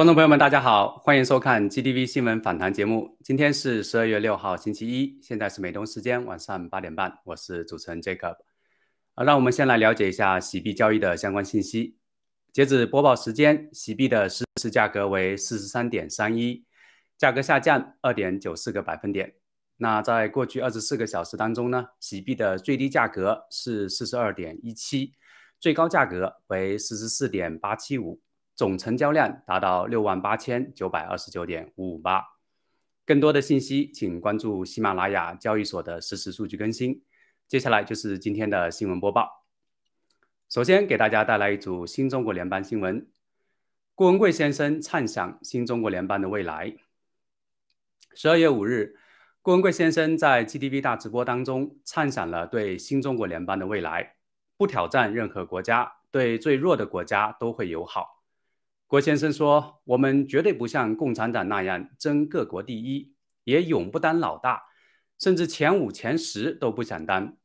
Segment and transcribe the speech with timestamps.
[0.00, 3.18] 观众朋友们，大家好，欢迎收看 GTV 新闻访谈节目。
[3.22, 8.36] 今天是十二月六号，星期一，现在是美东时间晚上八点半，我是主持人 Jacob。
[9.14, 11.98] 啊，让我们先来了解一下洗币交易的相关信息。
[12.50, 16.64] 截止播报时间，洗币的实时价格为四十三点三一，
[17.18, 19.34] 价格下降二点九四个百分点。
[19.76, 25.12] 那在过去二十四个小时当中呢，洗币的最低价格是四十二点一七，
[25.60, 28.22] 最高价格为四十四点八七五。
[28.60, 32.22] 总成交量达到六万八千九百二十九点五五八。
[33.06, 37.02] 更多的信息，请关注喜马拉雅交易所的实时数据更新。
[37.48, 39.46] 接下来就是今天的新闻播报。
[40.50, 43.08] 首先给大家带来一组新中国联邦新闻。
[43.94, 46.76] 顾文贵先生畅想新中国联邦的未来。
[48.14, 48.94] 十二月五日，
[49.40, 54.16] 顾文贵先生在 GDP 大直播当中畅想了对新中国联邦的未来：
[54.58, 58.19] 不挑战任何国家，对最弱的国家都会友好。
[58.90, 63.14] 郭先生说：“我们绝对不像共产党那样争各国第一，
[63.44, 64.64] 也永不当老大，
[65.16, 67.36] 甚至前五、前十都不想当。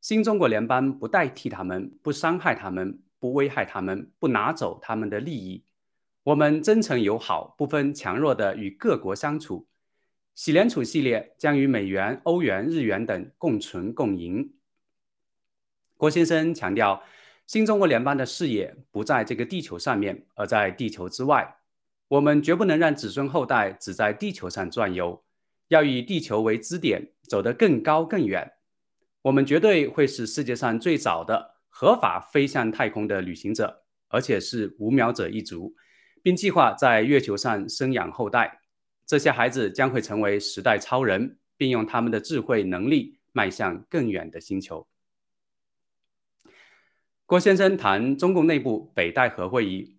[0.00, 5.66] 新中国联邦不代替他们，不伤害他们，不危害他们，不拿走他们的利益。
[6.22, 9.68] 我们真诚友好，不分强弱的与各国相处。
[10.34, 14.54] 喜联储系列将与美元、欧元、日元等共存共赢。”
[15.98, 17.02] 郭先生强调。
[17.52, 21.54] 新中国联邦的视野不在这个地球上面，而在地球之外。
[22.08, 25.22] 我们绝不能让子孙后代只在地球上转悠，
[25.68, 28.52] 要以地球为支点，走得更高更远。
[29.20, 35.74] 我们绝对会是世界上最早的合法飞向太空的旅行者，而且是无苗者一族，
[36.22, 38.62] 并计划在月球上生养后代。
[39.04, 44.86] 这些孩子将会成为时代超人，并用他们的智慧能力迈向更远的星球。
[47.32, 49.96] 郭先生谈中共内部北戴河会议。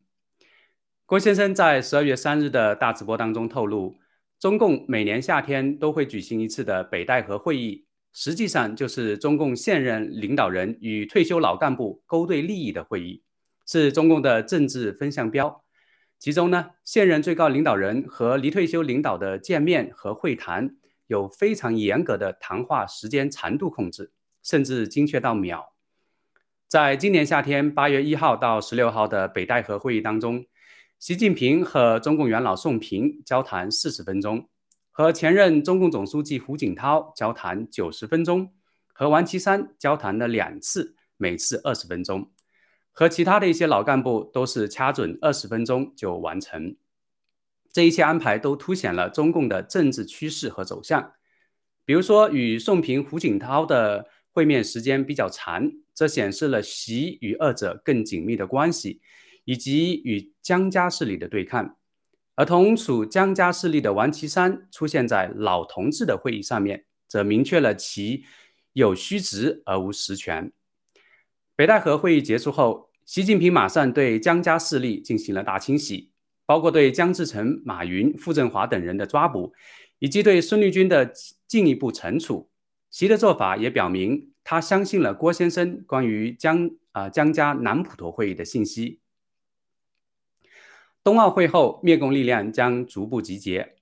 [1.03, 3.97] 郭先生在十二月三日的大直播当中透露，
[4.39, 13.23] 中共每年夏天都会举行一次的北戴河会议，实际上就是中共现任领导人与退休老干部勾兑利益的会议，
[13.65, 15.63] 是中共的政治风向标。
[16.19, 20.75] 其中呢，现任最高领导人和离退休领导的见面和会谈
[21.07, 24.11] 有非常严格的谈话时间长度控制，
[24.43, 25.72] 甚至精确到秒。
[26.73, 30.43] 在今年夏天八月一号到十六号的北戴河会议当中，
[30.97, 34.49] 习近平和中共元老宋平交谈四十分钟，
[34.89, 38.51] 和前任中共总书记胡锦涛交谈九十分钟，
[38.91, 42.31] 和王岐山交谈了两次，每次二十分钟，
[42.91, 46.75] 和其他的一些老干部都是掐准二十分钟就完成。
[47.71, 51.13] 这一切安排都凸显了中共的政治趋势和走向。
[51.85, 55.71] 比如说，与宋平、胡锦涛的会面时间比较长。
[55.95, 59.01] 这显示了习与二者更紧密的关系，
[59.45, 61.77] 以及与江家势力的对抗。
[62.35, 68.23] 而同属江家势力的王岐山出现在老同志的会议上面，则明确了其
[68.73, 70.51] 有虚职而无实权。
[71.55, 76.09] 北戴河会议结束后，习近平马上对江家势力进行了大清洗，
[76.47, 79.53] 包括对江志成、马云、傅政华等人的抓捕，
[79.99, 81.13] 以及对孙立军的
[81.47, 82.49] 进一步惩处。
[82.89, 84.32] 习的做法也表明。
[84.43, 88.99] 他相信了郭先生关于江啊江家南普陀会议的信息。
[91.03, 93.75] 冬奥会后，灭共力量将逐步集结。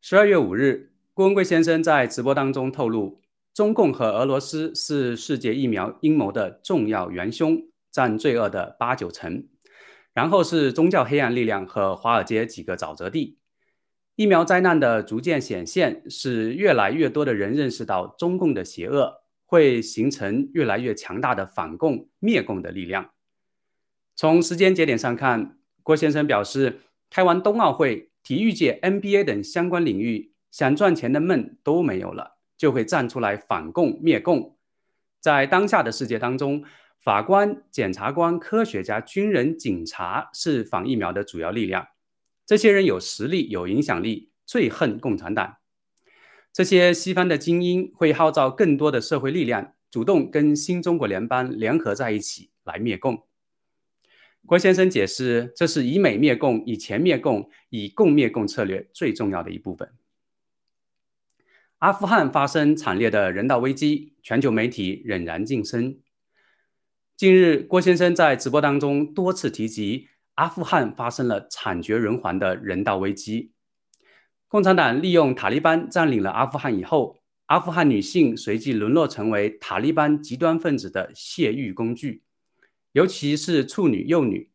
[0.00, 3.20] 十二月五日，郭文贵先生在直播当中透露，
[3.52, 9.48] 中共和俄罗斯是世界疫苗阴谋的重要元凶，占罪恶的八九成，
[10.12, 13.38] 然后是宗教黑暗力量和华尔街几个沼泽地。
[14.16, 23.10] 疫苗灾难的逐渐显现，使越来越多的人认识到中共的邪恶，会形成越来越强大的反共灭共的力量。
[24.14, 34.56] 从时间节点上看，郭先生表示，开完冬奥会，体育界、NBA 等相关领域想赚钱的梦都没有了，就会站出来反共灭共。
[35.18, 36.62] 在当下的世界当中，
[37.00, 41.88] 法官、检察官、科学家、军人、警察是反疫苗的主要力量。
[42.46, 45.56] 这些人有实力、有影响力，最恨共产党。
[46.52, 53.26] 这些西方的精英会号召更多的社会力量，主动跟新中国联邦联合在一起来灭共。
[54.46, 59.90] 郭先生解释，这是以美灭共、以前灭共、以共灭共策略最重要的一部分。
[61.78, 65.98] 阿富汗发生惨烈的人道危机，全球媒体仍然晋升。
[67.16, 70.08] 近日，郭先生在直播当中多次提及。
[70.34, 73.52] 阿富汗发生了惨绝人寰的人道危机。
[74.48, 82.22] 共产党利用塔利班占领了阿富汗以后，阿富汗女性随即沦落成为塔利班极端分子的泄欲工具，
[82.92, 84.50] 尤其是处女幼女。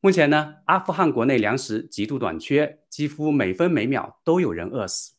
[0.00, 5.14] 目前呢，阿富汗国内粮食极度短缺，几乎每分每秒都有人饿死。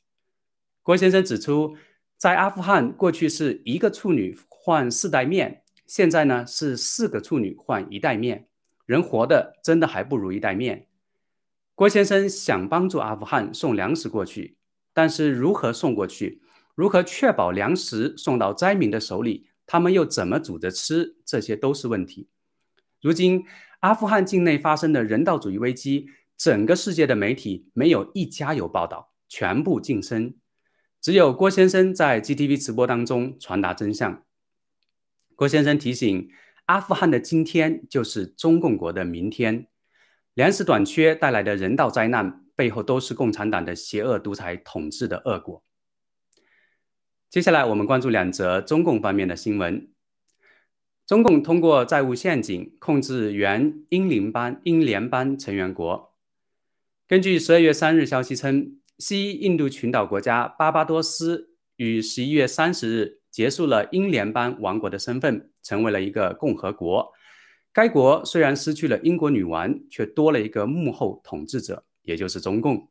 [0.84, 1.75] 郭先生指出，
[2.18, 8.48] 在阿富汗过去是一个处女换四袋面，现在呢是四个处女换一袋面，
[8.85, 10.87] 人活的真的还不如一袋面。
[11.73, 14.57] 郭先生想帮助阿富汗送粮食过去，
[14.93, 16.41] 但是如何送过去，
[16.75, 22.29] 如何确保粮食送到灾民的手里，他们又怎么煮着吃，这些都是问题。
[23.01, 23.45] 如今。
[23.81, 30.33] 阿富汗境内发生的人道主义危机，整个世界的媒体没有一家有报道，全部晋升。
[30.99, 34.23] 只有郭先生在 GTV 直播当中传达真相。
[35.35, 36.29] 郭先生提醒：
[36.65, 39.67] 阿富汗的今天就是中共国的明天。
[40.33, 45.63] 粮食短缺带来的人道灾难，背后都是共产党的邪恶独裁统治的恶果。
[47.29, 49.89] 接下来，我们关注两则中共方面的新闻。
[51.06, 56.15] 中共通过债务陷阱控制原英联邦英联邦成员国。
[57.07, 67.11] 根据十二月三日消息称，西印度群岛国家巴巴多斯于十一月三十日结束了英联邦王国的身份，成为了一个共和国。
[67.73, 72.89] 该国虽然失去了英国女王，却多了一个幕后统治者，也就是中共。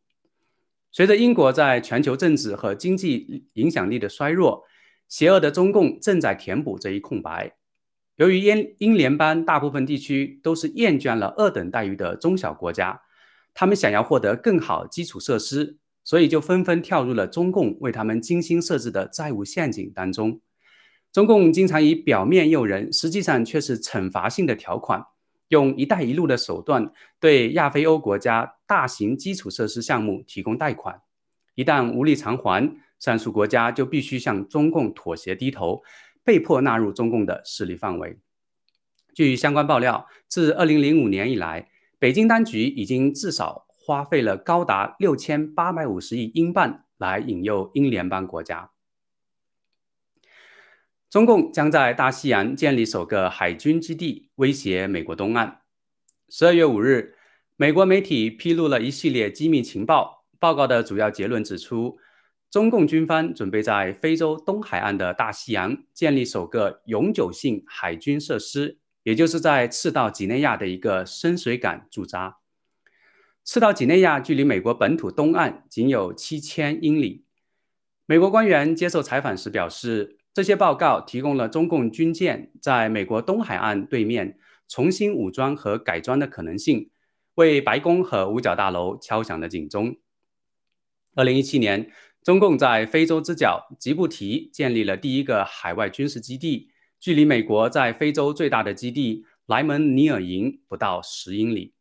[0.93, 4.65] 随着英国在全球政治和经济影响力的衰弱，
[5.09, 7.57] 邪恶的中共正在填补这一空白。
[8.17, 13.01] 由于英英联邦大部分地区都是厌倦了二等待遇的中小国家，
[13.55, 20.41] 他们想要获得更好基础设施，所以就纷纷跳入了中共为他们精心设置的债务陷阱当中。
[21.11, 25.05] 中共经常以表面诱人，实际上却是惩罚性的条款，
[25.49, 31.01] 用“一带一路”的手段对亚非欧国家大型基础设施项目提供贷款，
[31.55, 35.83] 一旦无力偿还，上述国家就必须向中共妥协低头。
[36.27, 38.19] 被迫纳入中共的势力范围。
[39.13, 41.69] 据相关爆料，自2005年以来，
[41.99, 48.71] 北京当局已经至少花费了高达6850亿英镑来引诱英联邦国家。
[51.11, 55.61] 中共将在大西洋建立首个海军基地，威胁美国东岸。
[56.31, 57.15] 12月5日，
[57.57, 61.99] 美国媒体披露了一系列机密情报，报告的主要结论指出。
[62.51, 72.39] 中共军方准备在非洲东海岸的大西洋建立首个永久性海军设施，也就是在赤道几内亚的一个深水港驻扎。
[73.45, 77.27] 赤道几内亚距离美国本土东岸仅有七千英里。
[78.07, 86.89] 美国官员接受采访时表示，这些报告提供了中共军舰在美国东海岸对面重新武装和改装的可能性，
[87.35, 89.97] 为白宫和五角大楼敲响了警钟。
[91.15, 91.91] 二零一七年。
[92.25, 101.75] 中共在非洲之角吉布提建立了第一个海外军事基地，距离美国在非洲最大的基地莱蒙尼尔营不到十英里。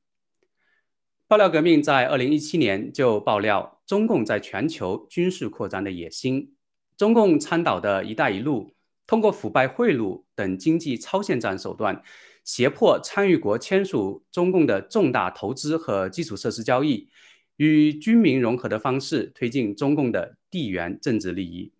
[1.33, 6.53] 爆料革命在二零一七年就爆料中共在全球军事扩张的野心。
[6.95, 8.75] 中共倡导的一带一路，
[9.07, 12.03] 通过腐败贿赂等经济超限战手段，
[12.43, 17.09] 胁迫参与国签署中共的重大投资和基础设施交易。
[17.55, 21.73] 与军民融合的方式推进中共的地缘政治利益。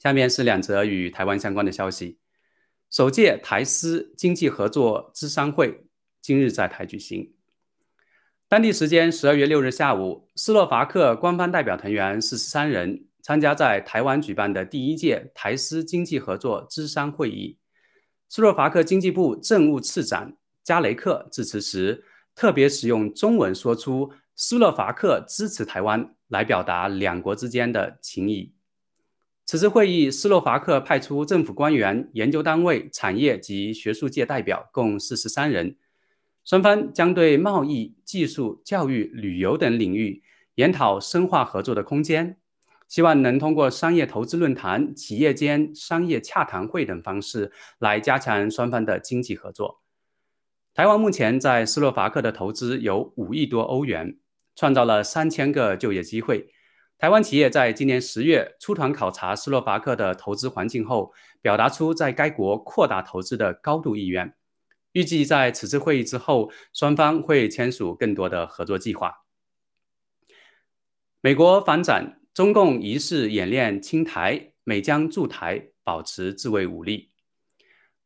[0.00, 2.18] 下面是两则与台湾相关的消息：
[2.90, 5.84] 首届台斯经济合作咨商会
[6.20, 7.34] 今日在台举行。
[8.50, 17.58] 当地时间十二月六日下午，斯洛伐克官方代表团员四十三人参加在台湾举办的第一届台斯经济合作咨商会议。
[18.28, 20.32] 斯洛伐克经济部政务次长
[20.64, 22.02] 加雷克致辞时，
[22.34, 24.10] 特别使用中文说出。
[24.34, 28.52] 斯洛伐克支持台湾，来表达两国之间的情谊。
[29.46, 35.76] 此次会议，斯洛伐克派出政府官员、研究单位、产业及学术界代表共四十三人，
[36.44, 40.22] 双方将对贸易、技术、教育、旅游等领域
[40.54, 42.38] 研讨深化合作的空间，
[42.88, 49.82] 希望能通过商业投资论坛、企业间商业洽谈会等方式来加强双方的经济合作。
[50.74, 54.18] 台湾目前在斯洛伐克的投资有五亿多欧元。
[54.56, 56.50] 创造了三千个就业机会。
[56.98, 64.34] 台湾企业在今年十月出团考察斯洛伐克的投资环境后，表达出在该国扩大投资的高度意愿。
[64.92, 69.24] 预计在此次会议之后，双方会签署更多的合作计划。
[71.20, 77.10] 美国反展，中共疑似演练侵台，美将驻台保持自卫武力。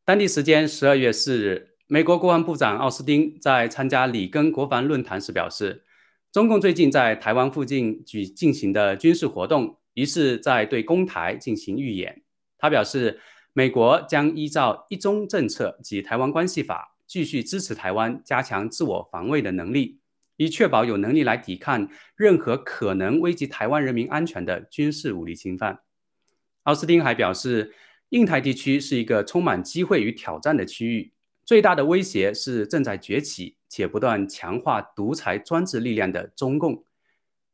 [0.05, 5.85] 当地时间十二月四日，美国国防部长奥斯汀在参加里根国防论坛时表示。
[6.33, 12.25] 中共最近在台湾附近举进行的军事活动，疑似在对攻台进行预演。
[12.59, 13.21] 他表示，
[13.57, 20.01] 美国将依照一中政策及台湾关系法，继续支持台湾加强自我防卫的能力，
[20.37, 25.79] 以确保有能力来抵抗任何可能危及台湾人民安全的军事武力侵犯。
[26.65, 27.73] 奥斯汀还表示，
[28.09, 31.13] 印太地区是一个充满机会与挑战的区域，
[31.45, 36.85] 最大的威胁是正在崛起且不断强化独裁专制力量的中共。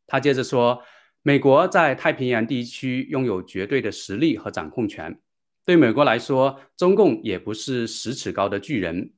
[0.06, 0.82] 他接着说。
[1.22, 5.20] 美国在太平洋地区拥有绝对的实力和掌控权。
[5.64, 9.12] 对美国来说，中共也不是十尺高的巨人。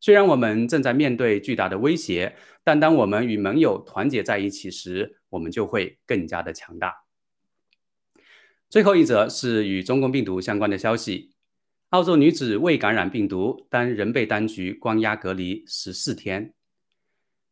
[0.00, 7.04] 虽然我们正在面对巨大的威胁，但当我们与盟友团结在一起时，我们就会更加的强大。
[8.68, 11.32] 最后一则是与中共病毒相关的消息：
[11.90, 16.52] 澳洲女子未感染病毒，但仍被当局关押隔离十四天。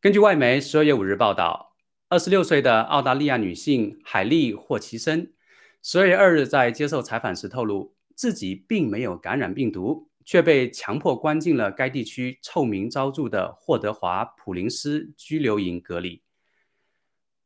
[0.00, 1.70] 根据外媒十二月五日报道。
[2.08, 5.32] 二十六岁的澳大利亚女性海莉·霍奇森，
[5.82, 16.22] 十二月二日在接受采访时透露，自己并没有感染病毒，却被强迫关进了该地区臭名昭著的霍德华普林斯拘留营隔离。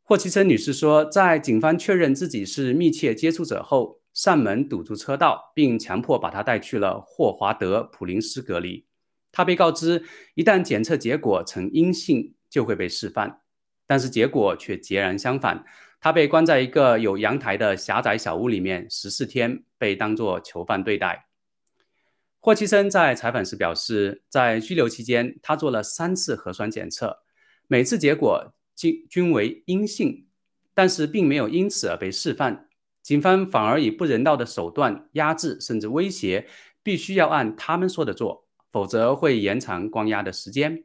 [0.03, 8.85] 霍奇森女士说，在警方确认自己是密切接触者后，上门堵住车道，并强迫把她带去了霍华德普林斯隔离。
[9.33, 10.05] 她被告知，
[10.35, 13.41] 一旦检测结果呈阴性，就会被释放。
[13.87, 15.65] 但是结果却截然相反，
[16.01, 21.27] 他被关在一个有阳台的狭窄小屋里面十四天，被当作囚犯对待。
[22.39, 27.19] 霍奇森在采访时表示，在拘留期间，他做了三次核酸检测，
[27.67, 30.27] 每次结果均均为阴性，
[30.73, 32.67] 但是并没有因此而被释放。
[33.03, 36.47] 警方反而以不人道的手段压制甚至威胁，
[36.85, 40.85] 必须要按他们说的做，否则会延长关押的时间。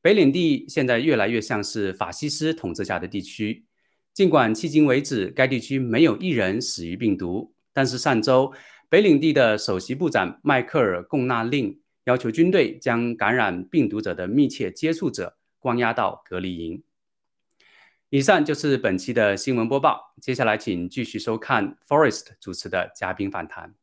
[0.00, 3.64] 北领地现在越来越像是法西斯统治下的地区。
[4.14, 8.52] 尽管迄今为止该地区没有一人死于病毒，但是上周
[8.88, 16.82] 北领地的首席部长迈克尔·贡纳令要求军队将感染病毒者的密切接触者关押到隔离营。
[18.10, 23.74] 以上就是本期的新闻播报，接下来请继续收看 Forest 主持的嘉宾访谈。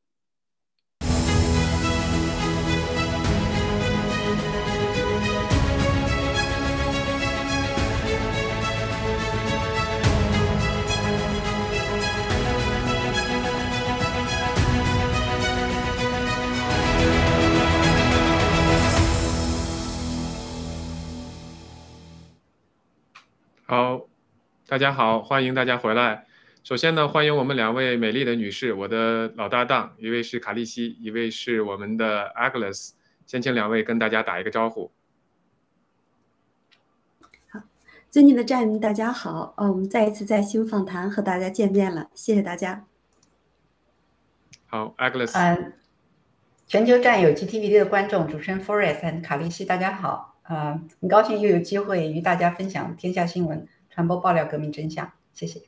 [23.68, 24.06] 好，
[24.68, 26.28] 大家好，欢迎大家回来。
[26.64, 32.92] 首先呢，欢迎我们两位美丽的女士，我的老搭档，一位是卡利西，一位是我们的 Agnes。
[33.26, 34.92] 先请两位跟大家打一个招呼。
[37.50, 37.60] 好，
[38.12, 42.86] 尊敬的战友，大家好，呃，我们再一次在新访谈和大家见面了，谢谢大家。
[44.68, 45.32] 好，Agnes。
[45.34, 45.74] 嗯，
[46.68, 50.35] 全球战友 GTV 的观众，主持人 Forest 和卡利西，大家好。
[50.48, 55.12] 啊，很高兴又有机会与大家分享天下新闻，传播爆料革命真相。
[55.34, 55.60] 谢谢。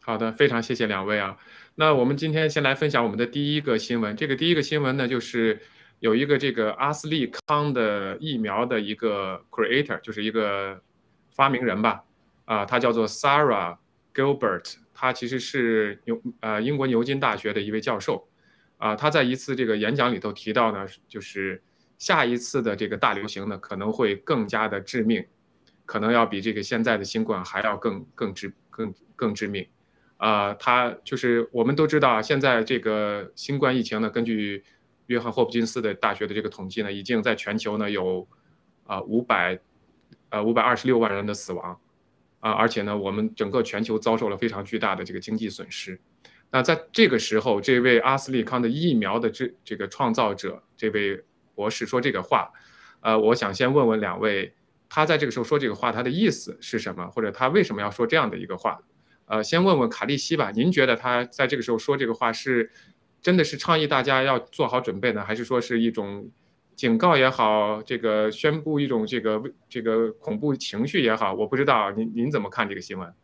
[0.00, 1.36] 好的，非常谢谢两位啊。
[1.76, 4.16] 那我们今天先来分享我们的第一个新闻。
[4.16, 5.60] 这个第一个新闻呢，就是
[6.00, 10.82] 有一个这个阿斯利康的疫苗的一个 creator，就是一个
[11.30, 12.02] 发明人吧。
[12.44, 13.76] 啊，他叫做 Sarah
[14.12, 18.26] Gilbert，他其实是牛呃英国牛津大学的一位教授。
[18.78, 21.62] 啊，他在一次这个演讲里头提到呢，就是。
[22.02, 25.24] 下一次的这个大流行呢，可能会更加的致命，
[25.86, 29.64] 可能要比这个现在的新冠还要更更致更更致命。
[30.16, 34.64] 啊，它就是我们都知道，现在这个新冠疫情呢，根据
[35.06, 38.26] 约翰霍普金斯的大学的这个统计呢，已经在全球呢有
[38.82, 39.56] 啊五百
[40.30, 41.80] 呃五百二十六万人的死亡
[42.40, 46.00] 啊，而且呢，我们整个全球遭受了非常巨大的这个经济损失。
[46.50, 51.22] 那在这个时候，这位阿斯利康的疫苗的这这个创造者，这位。
[51.62, 52.50] 博士说这个话，
[53.02, 54.52] 呃，我想先问问两位，
[54.88, 57.08] 他在这个时候说这个话，他的意思是什么？
[57.10, 58.80] 或者他为什么要说这样的一个话？
[59.26, 62.68] 呃，先问问卡利西吧，您觉得他在这个时候说这个话是
[63.20, 66.28] 真的是倡议大家要做好准备呢，还是说是一种
[66.74, 71.32] 警告也好，这个宣布一种这个这个恐怖情绪也好？
[71.32, 73.14] 我不知道您您怎么看这个新闻？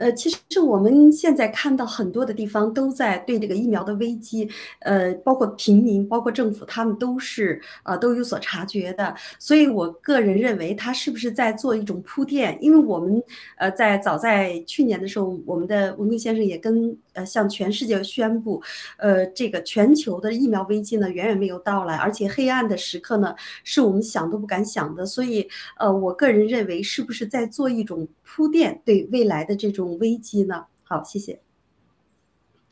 [0.00, 9.14] 呃，其实我们现在看到很多的地方都在对这个疫苗的危机，呃，包括平民，包括政府，他们都是呃都有所察觉的。
[9.38, 12.56] 所以我个人认为，他是不是在做一种铺垫？
[12.62, 13.22] 因为我们
[13.58, 18.62] 呃在早在去年的时候，我们的文贵先生也跟呃向全世界宣布，
[18.96, 25.04] 呃，这个全球的疫苗危机呢远远没有到来，而且黑暗的时刻呢是我们想都不敢想的。
[25.04, 25.48] 所以
[25.78, 29.80] 呃，我个人认为，是不是在做一种铺垫，对未来的这种。
[30.00, 30.66] 危机呢？
[30.82, 31.40] 好，谢谢。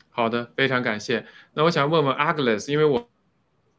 [0.09, 1.25] 好的，非常感谢。
[1.53, 3.07] 那我想问问 Agnes，因为我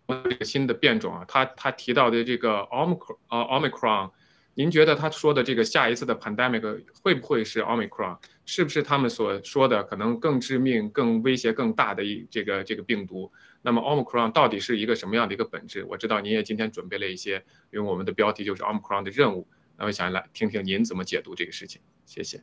[0.06, 4.10] 这个新的变种啊，他他提到的这个 omicron 啊 omicron，
[4.54, 8.16] 您觉得他说的这个下一次的 pandemic 会不会是 omicron？
[8.44, 13.30] 是不是他们所说的可能更致命、更威胁更大的一这个这个病毒？
[13.62, 15.84] 那么 omicron 到底是一个什么样的一个本质？
[15.84, 21.80] 我知道您也今天准备了一些，因为我们的标题就是 omicron 的任务，那我想来听听您怎么解读这个事情。
[22.04, 22.42] 谢谢。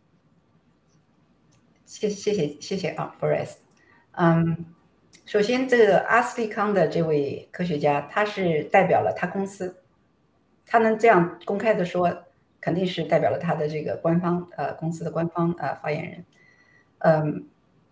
[1.86, 3.58] 谢谢谢谢谢啊，Forest。
[4.12, 4.66] 嗯，
[5.26, 9.78] 首先这个阿斯利康的这位科学家，他是代表了他公司，
[10.68, 12.26] 他能这样公开的说，
[12.62, 16.26] 肯定是代表了他的这个官方呃公司的官方呃发言人。
[17.00, 17.48] 嗯，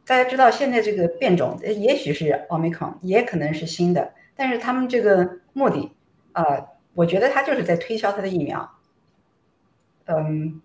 [0.06, 5.92] 大家知道现在这个变种，也许是奥密克戎，也可能是新的，但是他们这个目的
[6.34, 8.70] 啊，我觉得他就是在推销他的疫苗。
[10.06, 10.62] 嗯。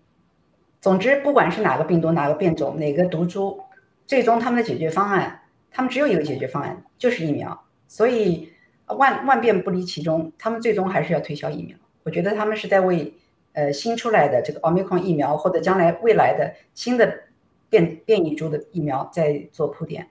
[0.81, 3.63] 总之，不管是哪个病毒、哪个变种、哪个毒株，
[4.07, 7.63] 最终他们的解决方案，他们只有一个解决方案，就是疫苗。
[7.87, 8.51] 所以
[8.87, 11.77] 万万变不离其中，他们最终还是要推销疫苗。
[12.03, 13.13] 我觉得他们是在为
[13.53, 17.23] 呃新出来的这个奥密克戎疫苗，或者将来未来的新的
[17.69, 20.09] 变变异株的疫苗在做铺垫。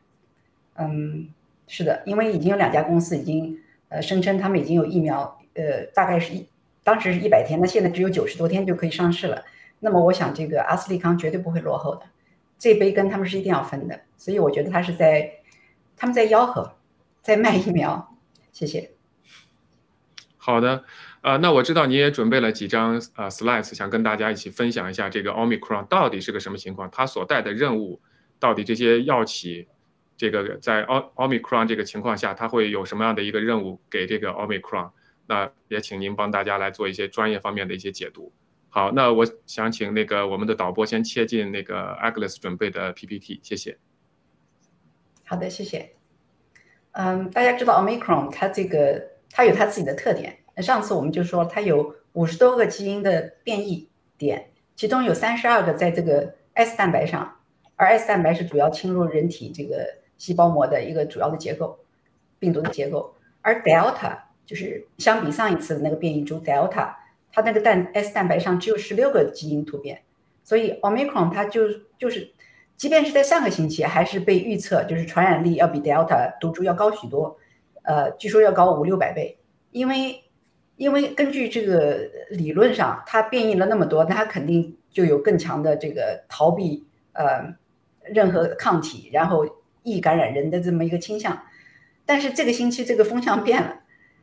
[0.76, 1.28] 嗯，
[1.66, 6.46] 是的，因为已经有两家公司已经呃声称他们已经有疫苗，呃，大概是一
[6.82, 9.44] 当时是一百天，那现在只有九十多天就可以上市了。
[9.80, 12.02] 那么我想，这个阿斯利康绝对不会落后的，
[12.58, 15.32] 这杯羹他们是一定要分的，所以我觉得他是在，
[15.96, 16.76] 他们在吆喝，
[17.22, 18.14] 在卖疫苗。
[18.52, 18.90] 谢谢。
[20.36, 20.84] 好的，
[21.22, 28.00] 呃，那我知道你也准备了几张呃 slides，想跟大家一起分享一下这个 omicron 到底是个什么情况，它所带的任务
[28.38, 29.68] 到底这些药企，
[30.16, 34.90] 这个在奥 omicron 这个情况下，它会有什么样的一个任务给这个 omicron？
[35.26, 38.32] 那也请您帮大家来做一些专业方面的一些解读。
[38.70, 43.76] 好，那我想请那个我们的导播先切进那个 Agnes 准备的 PPT，谢谢。
[45.26, 45.92] 好的，谢谢。
[46.92, 50.39] 嗯，大家知道 Omicron 它这个它有它自己的特点。
[50.62, 57.36] 上次我们就说它有五十多个基因的变异点，其中有三十二个在这个 S 蛋白上，
[57.76, 59.86] 而 S 蛋白是主要侵入人体这个
[60.18, 61.78] 细胞膜的一个主要的结构，
[62.38, 63.14] 病毒的结构。
[63.42, 66.94] 而 Delta 就是相比上一次的那个变异株 Delta。
[67.32, 70.02] 它那个蛋 S 蛋白上只有十六个基因突变，
[70.42, 71.62] 所以 Omicron 它就
[71.96, 72.28] 就是，
[72.76, 77.38] 即便是在上个星期，还是被预测就是传染力要比 Delta 毒株要高许多，
[77.82, 79.38] 呃，据说要高五六百倍。
[79.70, 80.24] 因为
[80.80, 87.54] 因为根据这个理论上，它变异了那么多，那它肯定就有更强的这个逃避呃
[88.04, 89.46] 任何抗体，然后
[89.82, 91.42] 易感染人的这么一个倾向。
[92.06, 93.80] 但是这个星期这个风向变了，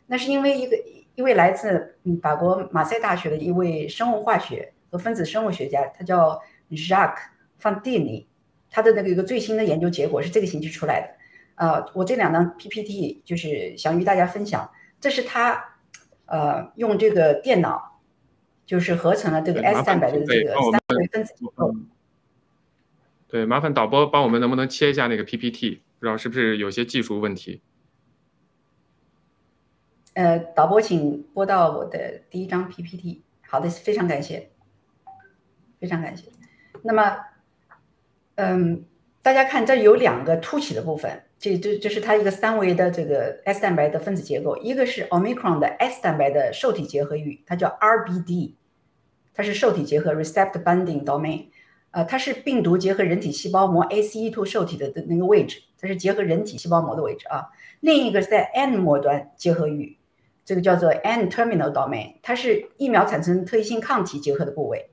[0.07, 0.75] 那是因为一个。
[1.17, 6.39] 一位来自法国马赛大学的一位生物化学和分子生物学家，他叫
[6.69, 7.17] Jacques
[7.59, 8.27] Fandini，
[8.69, 11.07] 他的那个一个最新的研究结果是这个星期出来的。
[11.55, 14.69] 呃，我这两张 PPT 就是想与大家分享，
[15.01, 15.76] 这是他
[16.27, 17.99] 呃用这个电脑
[18.65, 21.73] 就是合成了这个 S 蛋白的这个三维分子结构。
[23.27, 25.81] 对，麻烦导播帮我们能不能切一下那个 PPT？
[25.99, 27.61] 不知道是不是有些技术问题。
[30.13, 33.23] 呃，导播，请播到我的第一张 PPT。
[33.49, 34.49] 好的，非常感谢，
[35.79, 36.27] 非常感谢。
[36.83, 37.17] 那么，
[38.35, 38.85] 嗯，
[39.21, 48.53] 大家看，这有两个凸起的部分，这这这是它一个三维的这个 S 蛋白的分子结构，一个是 Omicron 的 S 蛋白的受体结合域，它叫 RBD，
[49.33, 51.47] 它是受体结合 Receptor Binding Domain，
[51.91, 57.49] 呃，它是病毒结合人体细胞膜 ACE2 受体的的那个位置，它是结合人体细胞膜的位置啊。
[57.79, 59.97] 另一个是在 N 末端结合域。
[60.43, 64.89] 这个叫做 N-terminal domain，它是疫苗产生特异性抗体结合的部位。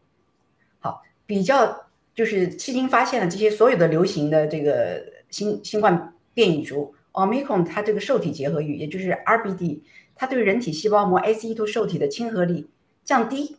[0.81, 9.81] 好，比较就是迄今发现的这些所有的流行的这个新新冠变异株，Omicron 它这个受体结合域，也就是 RBD，
[10.15, 12.69] 它对人体细胞膜 ACE2 受体的亲和力
[13.05, 13.57] 降低，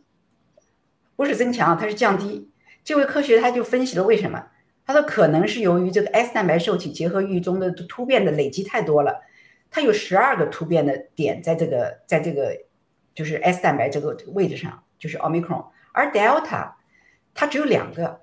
[1.16, 2.50] 不是增强，它是降低。
[2.84, 4.46] 这位科学他就分析了为什么，
[4.86, 9.22] 他说可能是由于这个 S 蛋白受体结合域中的突变的累积太多了。
[9.68, 12.56] 它有十二个突变的点，在这个，在这个
[13.14, 16.74] 就是 S 蛋白这个位置上，就是 Omicron，而 Delta
[17.34, 18.20] 它只有两个，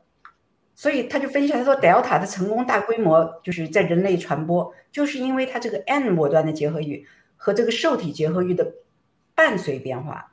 [0.83, 8.69] 所以他就分析，他说 Delta 的成功大规模就是在人类传播，就是因为它这个 N 末端的结合域和这个受体结合域的
[9.33, 10.29] 伴随变化，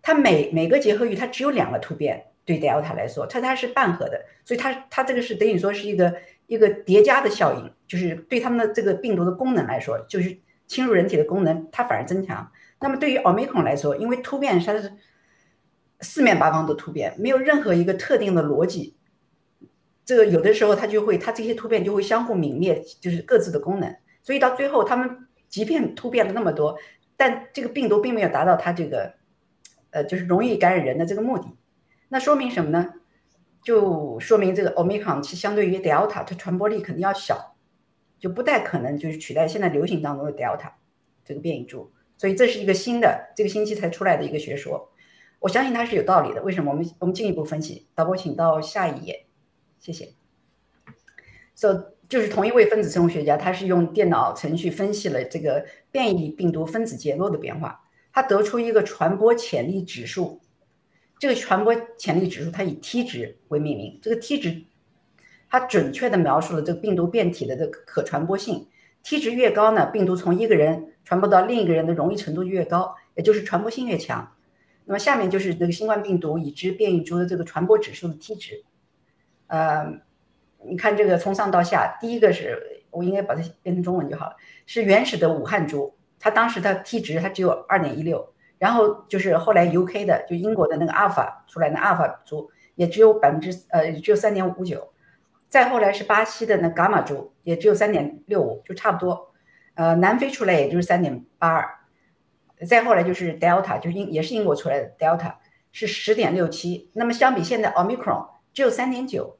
[0.00, 6.14] 它每每个结合域它只有两个突变，对 Delta 来说，它它是半合的，所以它它这个是等于说是一个
[6.46, 10.38] 一个叠加的效应，就是对他们的这个病毒的功能来说，就是。
[10.70, 12.48] 侵入人体的功能，它反而增强。
[12.80, 14.92] 那么对于奥密克戎来说，因为突变它是
[16.00, 18.94] 四面八方都突变，没有任何一个特定的逻辑。
[20.10, 23.94] 这个有的时候它就会，它这些突变就会相互泯灭，就是各自的功能。
[24.24, 26.76] 所以到最后，他们即便突变了那么多，
[27.16, 29.14] 但这个病毒并没有达到它这个，
[29.90, 31.46] 呃，就是容易感染人的这个目的。
[32.08, 32.94] 那说明什么呢？
[33.62, 37.54] 就说明这个 Omicron 其相对于 Delta，它传播力肯定要小，
[38.18, 40.72] 就不太可能就是取代现在流行当中的 Delta
[41.24, 41.92] 这个变异株。
[42.18, 44.90] 所以这是一个新的这个星期才出来的一个学说，
[45.38, 46.42] 我相信它是有道理的。
[46.42, 46.72] 为什么？
[46.72, 47.86] 我们我们进一步分析。
[47.94, 49.26] 导播，请到下一页，
[49.80, 50.12] 谢谢。
[51.56, 57.80] So 就是同一位分子生物学家，他是用电脑程序分析了这个变异病毒分子结构的变化，
[58.12, 60.40] 他得出一个传播潜力指数。
[61.18, 63.98] 这个传播潜力指数，它以 T 值为命名。
[64.00, 64.62] 这个 T 值，
[65.50, 68.66] 它准确的描述了这个病毒变体的这个可传播性。
[69.02, 74.32] T 值越高呢，病毒从一个人传播到另一个人的容易程度就越高，也就是传播性越强。
[74.86, 78.64] 那么下面就是那个新冠病毒已知变异株的这个传播指数的 T 值。
[79.50, 80.00] 呃，
[80.62, 94.92] 你看这个从上到下，第一个是我应该把它变成中文就好了，是原始的武汉株，它当时它 T 值它只有二点一六，然后就是后来 UK 的就英国的那个阿尔法出来的阿尔法株也只有百分之呃只有三点五九。
[95.48, 99.32] 再后来是巴西的那伽马株，也只有三点六五，就差不多。
[99.74, 101.68] 呃，南非出来也就是三点八二。
[102.68, 105.34] 再后来就是 Delta，就英也是英国出来的 Delta，
[105.72, 106.88] 是十点六七。
[106.92, 109.39] 那么相比现在 Omicron 只有三点九。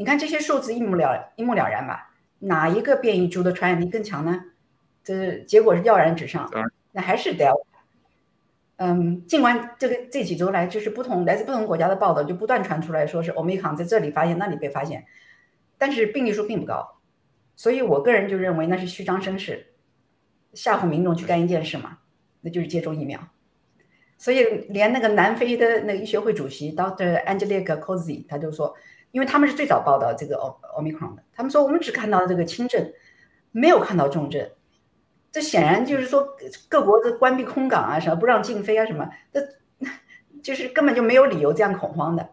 [0.00, 2.10] 你看这些数字一目了一目了然吧？
[2.38, 4.44] 哪一个变异株的传染力更强呢？
[5.04, 6.50] 这结果是跃然纸上，
[6.92, 7.60] 那还是 Delta。
[8.76, 15.04] 嗯，尽管这个这几周来就是不同来自不同国家的报道就不断传出来说是 Omicron 在这里发现，那里被发现。
[15.76, 16.96] 但是病例数并不高，
[17.54, 19.66] 所以我个人就认为那是虚张声势，
[20.54, 21.98] 吓唬民众去干一件事嘛，
[22.40, 23.20] 那就是接种疫苗。
[24.16, 27.22] 所以连那个南非的那个医学会主席 Dr.
[27.26, 28.74] Angelica Cozy 他就说，
[29.12, 30.36] 因为他们是最早报道这个
[30.76, 32.92] Omicron 的，他们说我们只看到这个轻症，
[33.52, 34.50] 没有看到重症。
[35.32, 36.26] 这显然就是说
[36.68, 39.40] 各国的关闭空港啊，什么不让禁飞啊，什么，这
[40.42, 42.30] 就是根本就没有理由这样恐慌的。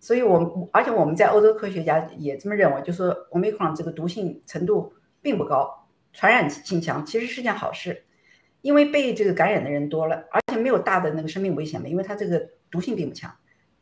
[0.00, 8.04] 所以，我而且我们在欧洲科学家也这么认为，就说 Omicron 这个毒性程度并不高，传染性强，其实是件好事，
[8.62, 13.32] 因为被这个感染的人多了，而且没有大的那个生命危险嘛，因为它这个毒性并不强，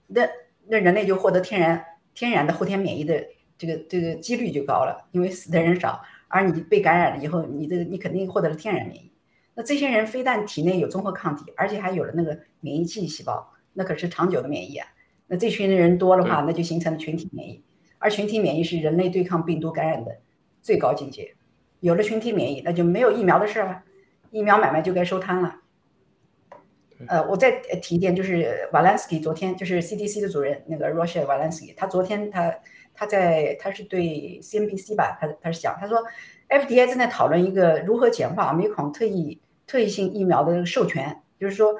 [0.09, 0.29] 那
[0.66, 1.85] 那人类就获得天然
[2.20, 9.11] 天然的后天免疫的这个这个几率就高了，因为死的人少，而你被感染了以后，你这个你肯定获得了天然免疫，
[9.54, 14.87] 那这些人非但体内有综合抗体，而且还有了那个免疫记忆细胞，那可是长久的免疫啊。
[15.28, 17.62] 那这群人多的话，那就形成了群体免疫，
[17.98, 20.18] 而群体免疫是人类对抗病毒感染的
[20.61, 21.35] 最高境界。
[21.80, 23.83] 有了群体免疫，那就没有疫苗的事了，
[24.30, 25.60] 疫苗买卖就该收摊了。
[27.09, 27.51] 呃，我再
[27.83, 32.55] 提一点，就是瓦兰斯基昨天就是 CDC 的主任那个 r o s h a 瓦兰斯基，他昨天他
[32.95, 36.03] 他在他是对 CNBC 吧，他他是讲，他说
[36.49, 41.75] FDA 正在讨论一个如何简化 Omicron 特异特异性疫苗的授权，就是说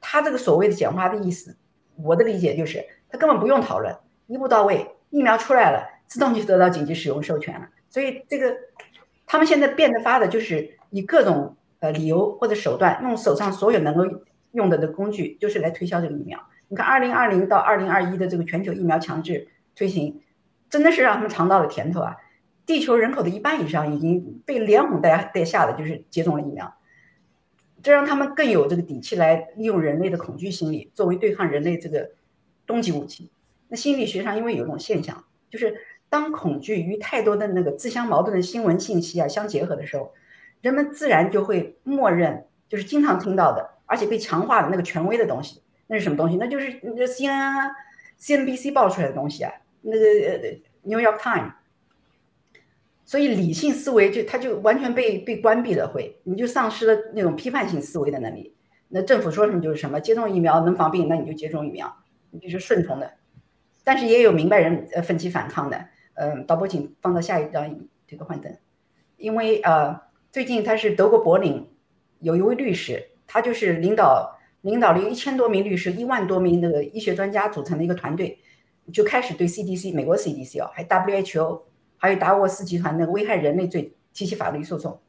[0.00, 1.56] 他这个所谓的简化的意思。
[2.02, 3.94] 我的理解就是，他根本不用讨论，
[4.26, 7.68] 一步到位，疫苗出来了，自动就得到紧急使用授权了。
[7.90, 8.56] 所以这个，
[9.26, 14.04] 他们现在变着法的就是以各种呃理由或者手段，用手上所有能够
[14.52, 16.38] 用的的工具，就是来推销这个疫苗。
[16.68, 20.22] 你看，二零二零到二零二一的这个全球疫苗强制推行，
[20.70, 22.16] 真的是让他们尝到了甜头啊！
[22.64, 26.72] 地球人口的一半以上已经被连哄带带吓的，就是接种了疫苗。
[27.82, 32.12] 这让他们更有这个底气来利用人类的恐惧心理作为对抗人类这个
[32.64, 33.30] 终极武器。
[33.68, 35.76] 那心理学上因为有一种现象，就是
[36.08, 40.12] 当恐惧与太多的那个自相矛盾的新闻信息啊相结合的时候，
[40.60, 45.60] 人们自然就会默认就是经常听到的，而且被强化的那个权威的东西。
[45.86, 46.38] 那是什么东西？
[46.38, 47.70] 那就是那 CNN、
[48.18, 49.52] CNBC 爆出来的东西啊，
[49.82, 51.52] 那个 New York Times。
[53.04, 58.56] 所以理性思维就它就完全被被关闭了，会你就丧失了那种批判性思维的能力。
[58.88, 61.94] 那政府说什么就是什么，接种疫苗能防病，那你就接种疫苗，
[62.30, 63.12] 你就是顺从的。
[63.84, 65.88] 但是也有明白人呃奋起反抗的。
[66.14, 68.56] 嗯，导播请放到下一张这个幻灯，
[69.16, 70.00] 因为呃
[70.30, 71.66] 最近他是德国柏林
[72.20, 78.38] 有一位律师，他就是领导领导了一千多名律师，一万多名那个医学专家组成的一个团队，
[78.92, 81.62] 就开始对 CDC 美国 CDC 哦，还 WHO。
[81.96, 85.00] 还有达沃斯集团那个危害人类罪提起法律诉讼，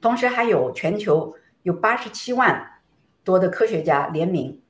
[0.00, 1.34] 同时还有全球
[1.64, 2.80] 有八十七万
[3.24, 4.62] 多的科学家联名，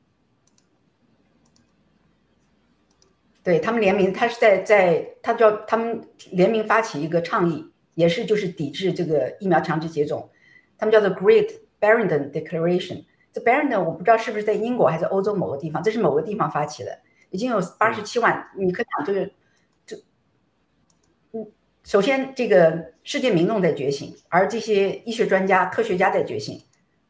[3.42, 10.30] 对他们联名，他是在在他叫他们联名发起一个倡议，也是就是抵制这个疫苗强制接种，
[10.78, 13.04] 他们叫做 Great Barrington Declaration。
[13.32, 19.30] 这 Barrington 我不知道是不是在英国还是欧洲某个地方，这是某个地方发起的，已经有八十七万，你可想这个。
[21.84, 26.60] 首先，这个世界民众在觉醒，而这些医学专家、科学家在觉醒，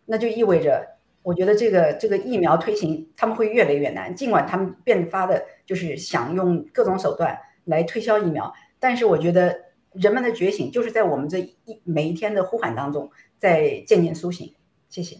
[0.04, 0.86] 那就意味着，
[1.22, 4.14] 我觉得这个这个疫苗推行他们会越来越难。
[4.14, 9.58] 尽管他们变发的就是想用各种手段来推销疫苗，但是我觉得
[9.92, 14.54] 人们的觉醒就是在我们这一每一天的呼喊当中在渐渐苏醒。
[14.88, 15.18] 谢谢。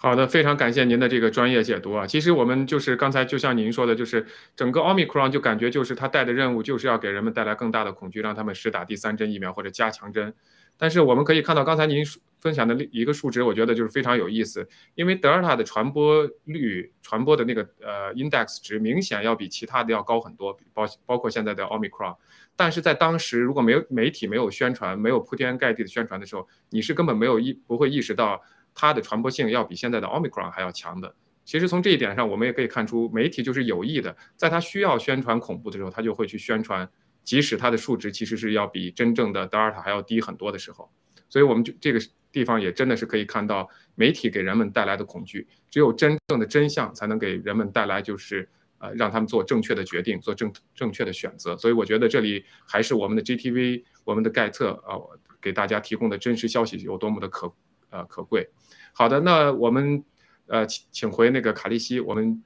[0.00, 2.06] 好的，非常感谢您的这个专业解读啊。
[2.06, 10.32] 其实我们就是刚才就像您说的，就是整个奥密克戎就感觉就是它带的任务就是要给人们带来更大的恐惧，让他们施打第三针疫苗或者加强针。
[10.76, 12.04] 但是我们可以看到刚才您
[12.38, 22.16] 分享的一个数值，我觉得就是非常有意思，因为德尔塔的传播率、传播的那个呃 index 值明显要比其他的要高很多，包包括现在的奥密克戎。
[22.58, 28.42] 但是在当时如果没有媒体没有宣传、没有铺天盖地的宣传的时候，你是根本没有意不会意识到。
[28.80, 31.12] 它的传播性要比现在的奥密克戎还要强的。
[31.44, 36.88] 其实从这一点上，我们也可以看出，媒体就是有意的，在它需要宣传恐怖的时候，它就会去宣传，
[37.24, 40.88] 即使它的数值其实是要比真正的德尔塔还要低很多的时候。
[41.28, 41.98] 所以，我们就这个
[42.30, 51.56] 地方也真的是可以看到，媒体给人们带来的恐惧，只有真正的真相才能给人们带来，就是呃，让他们做正确的决定，做正正确的选择。
[51.56, 54.96] 所以，我觉得这里还是我们的 GTV，我们的盖特啊，
[55.40, 57.52] 给大家提供的真实消息有多么的可
[57.90, 58.48] 呃可贵。
[58.92, 60.04] 好的，那我们
[60.46, 62.42] 呃请请回那个卡利西，我们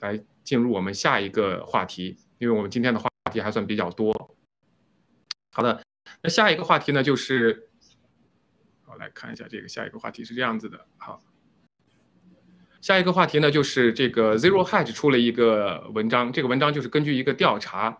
[0.00, 4.12] 来进入我们下一个话题，因为我们今天的话题还算比较多。
[5.52, 5.82] 好的，
[6.22, 7.68] 那下一个话题呢，就是
[8.86, 10.86] 我来看一下这个下一个话题是这样子的。
[10.96, 11.22] 好，
[12.82, 17.96] 下一个话题呢，就是这个 Zero Hedge 出了一个文章，这个文章就是根据一个调查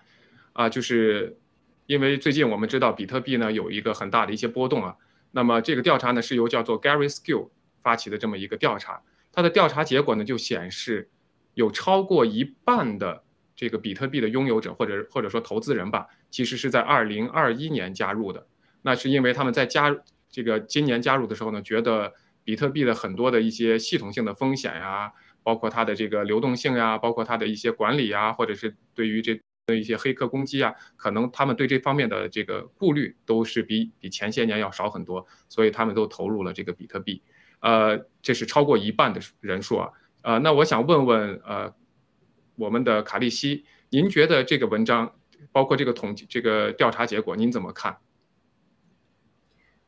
[0.53, 1.39] 啊，就是
[1.87, 4.95] 因为最近我们知道比特币呢有一个很大的一些波动啊，
[5.31, 7.49] 那么这个调查呢是由叫做 Gary Skill。
[7.85, 11.11] 发起的这么一个调查，它的调查结果呢就显示，
[11.55, 13.25] 有超过一半的
[13.57, 18.47] 这个比特币的拥有者或者或者说投资人吧，其实是在二零二一年加入的。
[18.83, 19.93] 那是因为他们在加
[20.31, 22.13] 这个今年加入的时候呢，觉得
[22.45, 37.23] 比特币的很多的一些系统性的风险呀，包括它的这个流动性呀，包括它的一些管理呀，或者是对于这的一些黑客攻击啊，可能他们对这方面的这个顾虑都是比比前些年要少很多，所以他们都投入了这个比特币。
[37.61, 39.89] 呃，这是超过一半的人数啊，
[40.23, 41.73] 呃，那我想问问呃，
[42.57, 45.15] 我们的卡利西，您觉得这个文章，
[45.53, 47.97] 包括这个统计这个调查结果，您怎么看？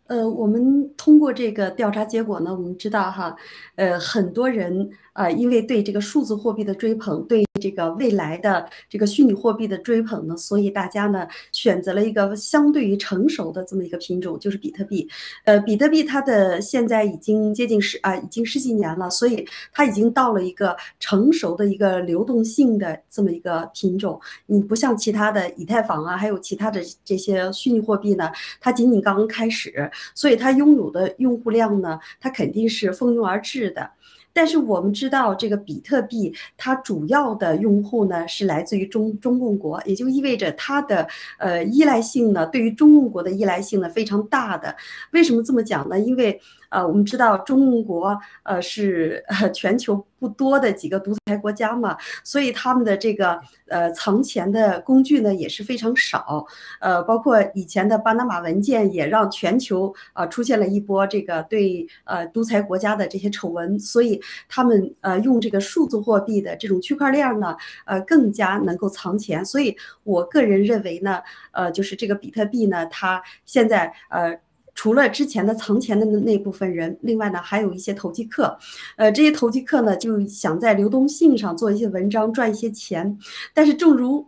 [0.07, 3.35] 呃，我们通过这个调查结果呢，我们知道哈，
[3.77, 7.45] 呃，很多人啊，因为对这个数字货币的追捧，对。
[7.63, 15.09] 这个未来的这个虚拟货币的追捧呢，所以大家呢选择了一个相对于成熟的这么一个品种，就是比特币。
[15.45, 24.21] 呃，比特币它的现在已经接近十啊，已经十几年了，所以它已经到了一个成熟的一个流动性的这么一个品种。
[24.45, 33.91] 你不像其他的以太坊啊，还有其他的这些虚拟货币呢，它仅仅刚刚开始，所以它拥有的用户量呢，它肯定是蜂拥而至的。
[34.37, 41.07] 但是我们知道，这个比特币它主要的用户呢是来自于中中共国，也就意味着它的
[41.39, 44.75] 呃依赖性呢，对于中共国的依赖性呢非常大的。
[45.13, 46.01] 为什么这么讲呢？
[46.01, 46.41] 因为
[46.75, 56.45] 呃，我们知道中国呃是 全球不多的几个独裁国家嘛，所以他们的这个呃藏钱的工具呢也是非常少。
[56.81, 69.45] 呃，包括以前的巴拿马文件也让全球啊出现了一波这个对呃独裁国家的这些丑闻，所以他们呃用这个数字货币的这种区块链呢，呃更加能够藏钱。
[69.45, 74.37] 所以我个人认为呢，呃就是这个比特币呢，它现在呃。
[74.75, 78.57] 除了之前的藏钱的那部分人，另外呢还有一些投机客，
[78.97, 83.19] 呃，这些投机客呢就想在流动性上做一些文章赚一些钱，
[83.55, 84.27] 但是正如。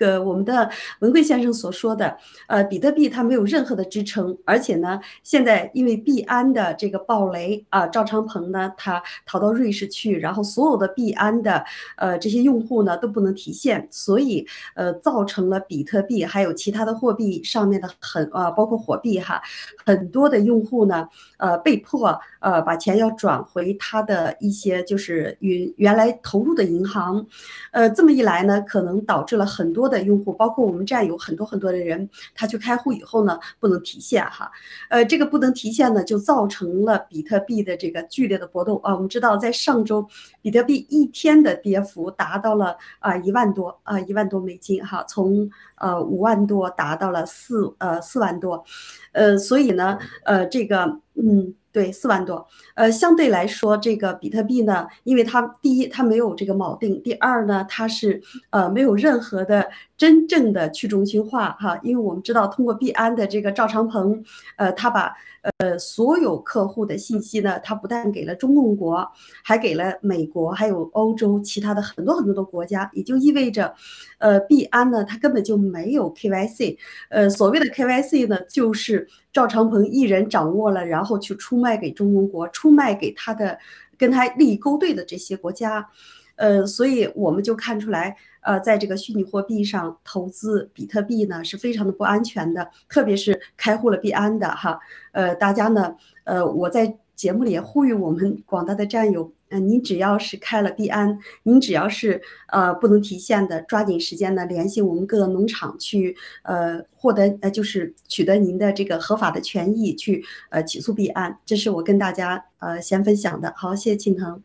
[0.00, 0.68] 个我们的
[1.00, 2.16] 文贵先生所说的，
[2.48, 11.62] 呃，比特币它没有任何的支撑，而且呢，现在因为币安的这个暴雷啊，赵长鹏呢他逃到瑞士去，然后所有的币安的
[11.98, 19.42] 呃这些用户呢都不能提现，所以呃造成了比特币还有其他的货币上面的很啊，包括火币哈，
[19.84, 27.26] 很多的用户呢呃被迫呃把钱要转回他的一些就是原原来投入的银行，
[27.72, 29.89] 呃这么一来呢，可能导致了很多。
[29.90, 34.50] 的用户，包括我们站有很多很多的人，他去开户以后呢，不能提现哈，
[34.88, 38.94] 呃，这个不能提现呢，就造成了比特币的这个剧烈的波动啊。
[38.94, 40.08] 我们知道，在上周，
[40.40, 48.64] 比特币一天的跌幅达到了啊一万多啊一万多美金哈，从呃五万多达到了四呃四万多，
[49.12, 51.54] 呃，所以呢，呃，这个嗯。
[51.72, 52.46] 对，四万多。
[52.74, 61.78] 呃，相对来说，这个比特币呢，因为它第一它没有这个锚定，第二呢，它是呃没有任何的真正的去中心化哈。
[61.82, 64.24] 因为我们知道，通过币安的这个赵长鹏，
[64.56, 65.14] 呃，他把
[65.58, 69.08] 呃所有客户的信息呢，他不但给了中共国，
[69.44, 73.72] 还给了美国，还有欧洲其他的很多很多的国家，也就意味着，
[74.18, 76.76] 呃，币安呢，它根本就没有 KYC。
[77.10, 83.58] 呃，所谓的 KYC 呢，就是赵长鹏一人掌握了，然后去出卖给中共国，出卖给他的
[83.96, 85.88] 跟他利益勾兑的这些国家，
[86.36, 94.80] 呃，所以我们就看出来，呃，在这个虚拟货币上投资比特币呢是非常的不安全的，特别是开户了币安的哈，
[95.12, 99.30] 呃，大家呢，呃，我在节目里也呼吁我们广大的战友。
[99.50, 113.52] 嗯， 您只要是开了币安，您只要是呃不能提现的，抓紧时间呢联系我们各个农场去呃获得呃就是取得您的这个合法的权益去呃起诉币安，这是我跟大家呃先分享的。
[113.54, 114.42] 好，谢谢庆腾。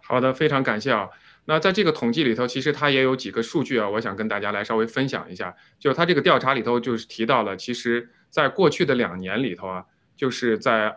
[0.00, 1.08] 好的，非常感谢啊。
[1.44, 5.54] 那在这个统计里头，其实它也有几个数据啊，我想跟大家来稍微分享一下。
[5.78, 9.84] 就它这个调查里头就是提到了，其实在过去的两年里头啊，
[10.16, 10.96] 就是在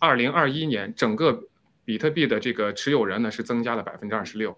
[0.00, 1.44] 二零二一年整个。
[1.82, 4.56] 比特币的这个持有人呢是增加了百分之二十六，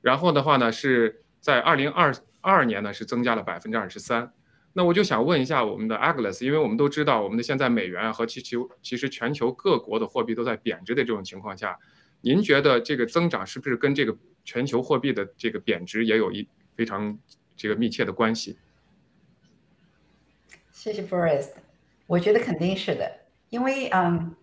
[0.00, 4.32] 然后的话呢是在二零二二年呢是增加了百分之二十三。
[4.72, 11.78] 那我就想问一下我们的 Agnes，因为我们都知道我们的现在美元和其其其实全球各国的货币都在贬值的这种情况下，
[12.22, 17.18] 您觉得这个增长是不是跟这个全球货币的这个贬值也有一非常
[17.56, 18.56] 这个密切的关系？
[20.72, 21.50] 谢谢 Forest，
[22.06, 23.10] 我觉得肯定是的，
[23.50, 24.34] 因为嗯，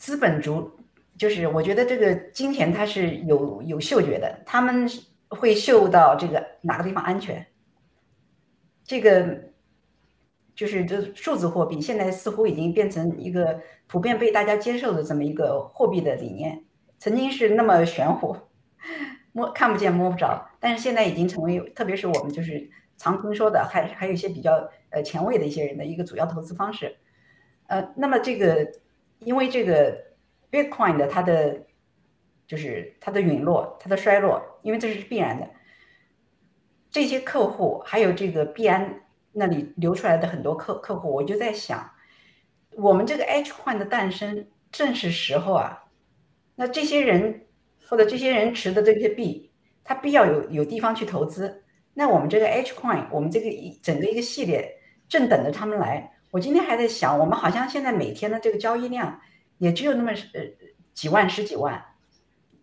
[0.00, 0.72] 资本主。
[1.16, 4.88] 就是我觉得这个金钱它是有有嗅觉的，他们
[5.28, 7.46] 会嗅到这个哪个地方安全。
[8.82, 9.52] 这个
[10.54, 16.64] 就是这数字货币现在似乎已经变成一个普遍被大家接受的这么一个货币的理念。
[16.98, 18.34] 曾经是那么玄乎，
[19.32, 26.96] 摸看不见摸不着，但是现在已经成为，特别是我们就是常听说的，还还有一些比较呃前卫的一些人的一个主要投资方式。
[27.66, 28.66] 呃，那么这个
[29.20, 30.10] 因为这个。
[30.52, 31.64] Bitcoin 的它的
[32.44, 35.48] 就是它的陨落，它的衰落，因为这是必然的。
[36.90, 41.88] 这些客户还有这个币安那里流出来的很多客客户，我就在想，
[42.72, 45.84] 我们这个 H Coin 的诞生正是时候啊。
[46.56, 47.46] 那这些人
[47.88, 49.52] 或者这些人持的这些币，
[49.84, 51.62] 他必要有有地方去投资。
[51.94, 54.68] 那我们这个 H Coin，我们这个一整个一个系列
[55.08, 56.12] 正等着他们来。
[56.30, 59.20] 我今天还在想，我们好像现在每天的这个交易量。
[59.58, 60.40] 也只有那么呃
[60.94, 61.84] 几万十几万，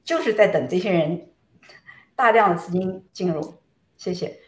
[0.03, 1.29] 就是在等这些人
[2.15, 3.61] 大量的资金进入。
[3.97, 4.39] 谢谢。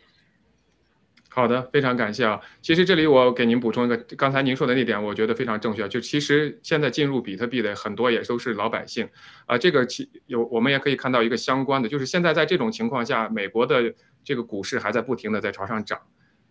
[1.29, 2.41] 好的，非常感谢啊。
[2.59, 5.87] 其实这里我给您补充一个，刚才您说的那点，我觉得非常正确。
[5.87, 9.07] 就其实现在进入比特币的很多也都是老百姓
[9.45, 9.55] 啊。
[9.55, 13.93] 这个其有我们也可以看到一个相关的，就是现在在这种情况下，美国的
[14.23, 16.01] 这个股市还在不停的在朝上涨。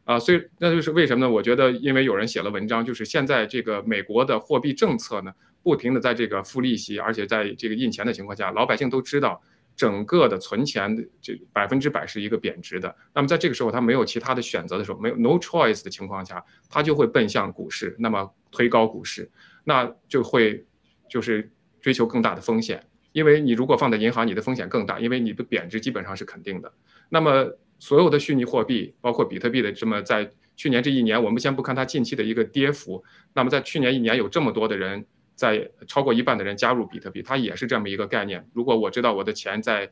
[0.09, 1.31] 啊，所以那就是为什么呢？
[1.31, 5.31] 我觉得，因为有人写了文章，就是现在这个美国的货币政策呢，
[5.63, 9.39] 不停的在这个付利息，而且在这个印钱的情况下，老百姓都知道，
[9.77, 12.97] 整个的存钱这百分之百是一个贬值的。
[13.13, 19.31] 那么在这个时候，他没有其他的选择的时候，没有 no choice 的情况下，他就会奔向股市，那么推高股市，
[19.65, 20.65] 那就会
[21.07, 21.53] 就是
[21.83, 22.83] 追求更大的风险，
[23.13, 26.73] 因为你如果放在银行，你的风险更大，因为你的贬值基本上是肯定的。
[27.11, 27.47] 那么。
[27.79, 35.07] 所有的虚拟货币，包括比特币的这么在去年这一年，我们先不看它近期的一个跌幅，那么在去年一年有这么多的人
[35.37, 38.45] 在超过一半的人加入比特币，它也是这么一个概念。
[38.53, 39.89] 如果我知道我的钱在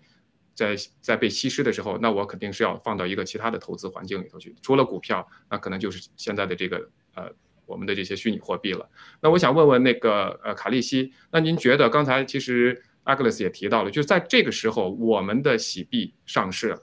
[0.54, 7.30] 在在被稀释的时候，那我肯定是要放到一个其他的投资环境里头去，除了股票，那可能就是现在的这个呃
[7.64, 8.90] 我们的这些虚拟货币了。
[9.20, 16.76] 那我想问问那个呃卡利西，那您觉得刚才其实 Agnes 也提到了，就在这个时候我们的洗币上市。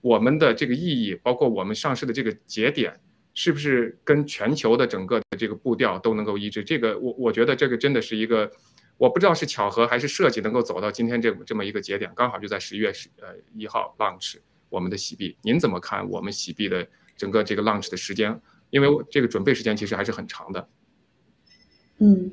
[0.00, 2.98] 我们的这个意义，包括我们上市的这个节点，
[3.34, 6.62] 是不是跟全球的整个的这个步调都能够一致？
[6.62, 8.50] 这个我我觉得这个真的是一个，
[8.96, 14.36] 我不知道是巧合还是设计，能够走到今天这这么一个节点，刚好就在十一月十呃一号 launch
[14.68, 15.36] 我们的洗币。
[15.42, 16.86] 您怎么看我们洗币的
[17.16, 18.40] 整个这个 launch 的时间？
[18.70, 20.68] 因为这个准备时间其实还是很长的。
[22.00, 22.30] 嗯，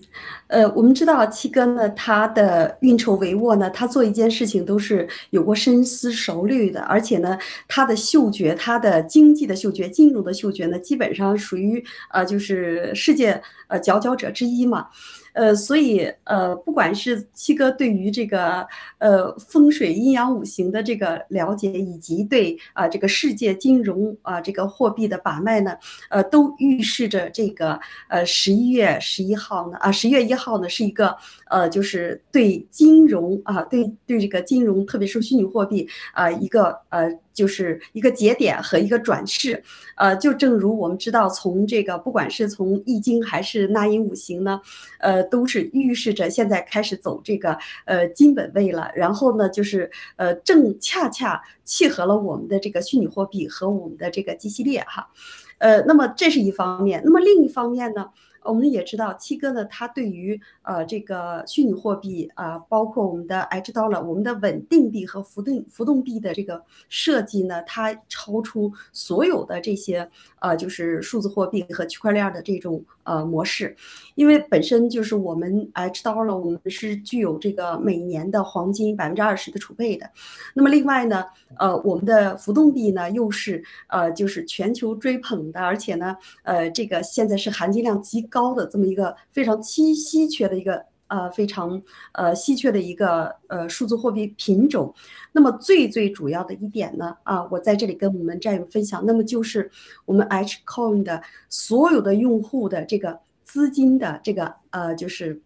[0.47, 7.35] 呃，我们知道七哥呢，他的运筹帷幄呢，他做一件事情都是有过深思熟虑的，而且呢，
[7.67, 14.87] 他的嗅觉，他的经济的嗅觉，金融的嗅觉呢，基本上属于呃，就是世界呃佼佼者之一嘛。
[15.35, 18.65] 呃，所以呃，不管是七哥对于这个
[18.99, 25.77] 呃风水阴阳五行的这个了解，以及对啊这个世界金融啊这个货币的把脉呢，
[26.09, 27.77] 呃，都预示着这个
[28.07, 31.15] 呃十一月十一号呢啊十一月一号呢是一个
[31.49, 37.19] 呃就是对金融啊对对这个金融，特别是虚拟货币啊一个呃。
[37.35, 39.61] 就是一个节点和一个转世，
[39.97, 44.61] 呃，就正如我们知道，从这个不管是从易经还是纳音五行呢，
[45.01, 48.89] 呃，都是预示着现在开始走这个呃金本位了。
[48.95, 55.09] 然后呢，就是呃正恰恰契合了我们的这个虚拟货币和我们的这个基系列哈，
[55.57, 57.01] 呃，那么这是一方面。
[57.03, 58.11] 那么另一方面呢？
[58.45, 70.09] 我们也知道，七哥呢，他对于呃这个虚拟货币啊，包括我们的 H dollar，我们的稳定币和浮动浮动币的这个设计呢，它超出所有的这些
[70.45, 73.75] 呃就是数字货币和区块链的这种呃模式，
[74.15, 80.09] 因为本身就是我们 H dollar，我们是具有这个每年的黄金百分之二十的储备的，
[80.53, 81.23] 那么另外呢，
[81.57, 88.25] 呃我们的浮动币呢又是呃就是全球追捧的，而且呢呃这个现在是含金量极。
[88.35, 91.81] 高的这么一个非常稀稀缺的一个呃非常
[92.13, 94.93] 呃稀缺的一个呃数字货币品种，
[95.31, 99.69] 那么最最主要的一点呢啊，我在这里跟我们战友分享，那么就是
[100.05, 105.41] 我们 H Coin 的所有的用户的这个资金的这个呃就是。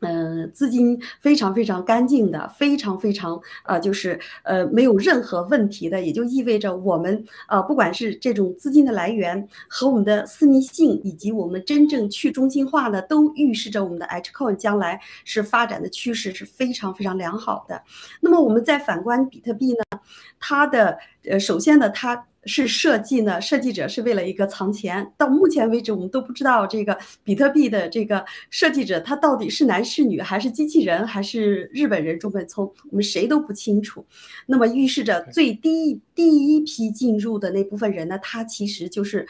[0.00, 17.82] 嗯，资金非常非常干净的，非常非常呃，就是呃没有任何问题的，也就意味着我们呃不管是这种资金的来源和我们的私密性，以及我们真正去中心化呢，都预示着我们的 H Coin 将来是发展的趋势是非常非常良好的。
[18.20, 20.00] 那么我们再反观比特币呢，
[20.38, 22.26] 它的呃首先呢它。
[22.46, 23.40] 是设计呢？
[23.40, 25.12] 设计者是为了一个藏钱。
[25.16, 34.04] 到目前为止，我们都不知道这个比特币的这个设计者他到底是男是女，还是机器人，还是日本人中本聪，我们谁都不清楚。
[34.46, 38.18] 那么预示着最低第一批进入的那部分人呢？
[38.22, 39.26] 他其实就是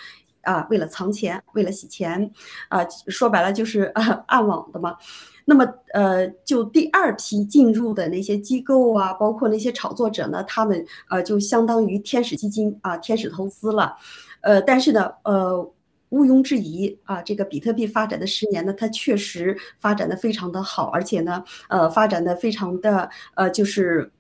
[0.47, 2.31] 啊，为了藏钱，为了洗钱，
[2.69, 4.97] 啊，说白了就是啊暗网的嘛。
[5.45, 13.97] 那么，呃，就第二批进入的那些机构啊，包括那些炒作者呢，他们呃，就相当于天使基金啊，天使投资了，
[14.41, 15.61] 呃，但是呢，呃，
[16.09, 24.11] 毋庸置疑啊，这个比特币发展的十年呢，它确实发展的非常的好，而且呢，呃，发展的非常的呃，就是。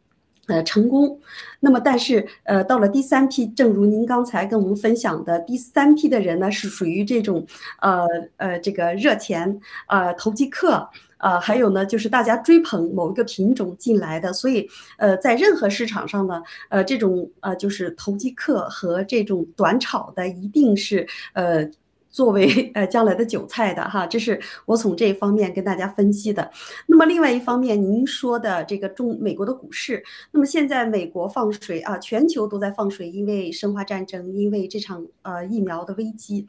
[0.46, 1.18] 呃，成功。
[1.60, 7.44] 那么，但是，呃，到了第三批，正如您刚才跟我们分享的，第三批的人呢，是属于这种，
[7.80, 10.88] 呃呃，这个热钱，呃，投机客，
[11.18, 14.32] 呃，还有呢，就是大家追捧某一个品种进来的。
[14.32, 14.68] 所以，
[14.98, 21.68] 呃，在任何市场上呢，呃，这种呃，就是投机客和这种短炒的，一定是呃。
[22.16, 26.50] 作为呃将来的韭菜的哈，这是我从这一方面跟大家分析的。
[26.86, 36.46] 那么另外一方面，您说的这个中美国的股市，那么现在美国放水啊，全球都在放水，因为生化战争，因为这场呃疫苗的危机，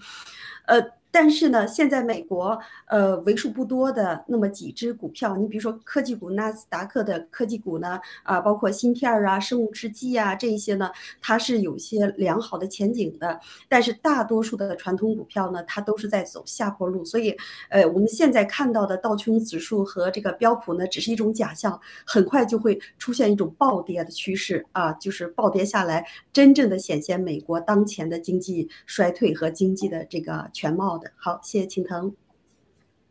[0.68, 0.82] 呃。
[1.20, 13.39] 但是呢，现在美国呃为数不多的那么几只股票，你比如说科技股，纳斯达克的科技股呢，啊，包括芯片啊、生物制剂啊这一些呢，它是有些良好的前景的。
[13.68, 17.03] 但是大多数的传统股票呢，它都是在走下坡路。
[17.03, 17.36] 所以，
[17.70, 31.07] 呃，我们现在看到的道琼指数和这个标普呢，只是一种假象，很快就会出现一种暴跌的趋势啊，就是暴跌下来，真正的显现美国当前的经济衰退和经济的这个全貌的。
[31.16, 32.16] 好，谢谢青腾。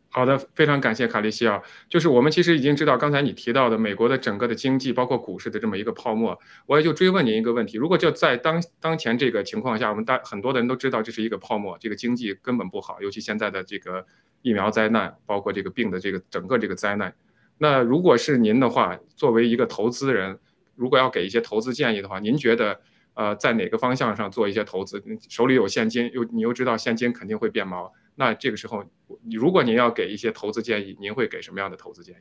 [0.09, 1.61] 好的，非常感谢卡利西啊。
[1.89, 14.03] 就是我们其实已经知道，刚才你提到的美国的整个的经济，包括股市的这么一个泡沫，我也就追问您一个问题：如果就在当当前这个情况下，我们大很多的人都知道这是一个泡沫，这个经济根本不好，尤其现在的这个
[14.41, 17.13] 疫苗灾难，包括这个病的这个整个这个灾难。
[17.59, 20.39] 那如果是您的话，作为一个投资人，
[20.75, 22.79] 如果要给一些投资建议的话，您觉得？
[23.17, 25.03] 呃，在哪个方向上做一些投资？
[25.27, 28.83] 手里有现金，又你又知道现金肯定会变毛，那这个时候，
[29.31, 32.19] 如果您要给一些投资建议，您会给什么样的投资建议？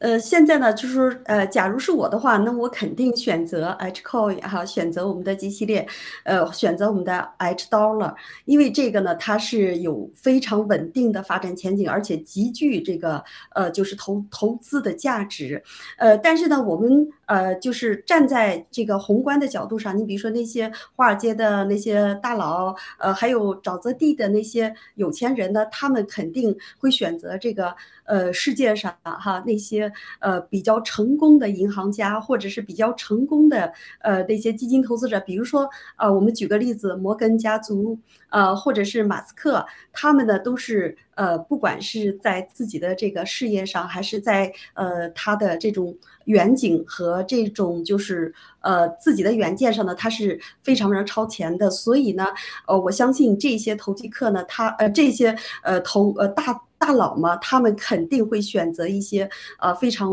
[0.00, 5.86] 呃，现在呢，就是，呃，假如是我的话，那我肯定选择 H coin 哈，选择我们的 G 系列，
[6.24, 8.12] 呃，选择我们的 H dollar，
[8.44, 13.24] 因为这个呢，它是有非常稳定的发展前景，而且极具这个
[13.54, 15.62] 呃，就是投投资的价值。
[15.96, 29.92] 呃，但是呢，我们呃，就是站在这个宏观的角度上，你比如说那些华尔街的那些大佬，呃，还有沼泽地的那些有钱人呢，他们肯定会选择这个呃，世界上哈那些。
[30.20, 37.98] 呃，比较成功的银行家，或者是比较成功的呃那些基金投资者，比如说呃，我们举个例子，摩根家族，
[38.34, 51.70] 呃，或者是马斯克，他们呢都是呃，不管是在自己的这个事业上，还是在呃他的这种远景和这种就是呃自己的远见上呢，他是非常非常超前的。
[51.70, 52.26] 所以呢，
[52.66, 59.30] 呃，我相信这些投机客呢，他呃这些呃投呃大大佬嘛，他们肯定会选择一些
[59.60, 60.12] 呃非常。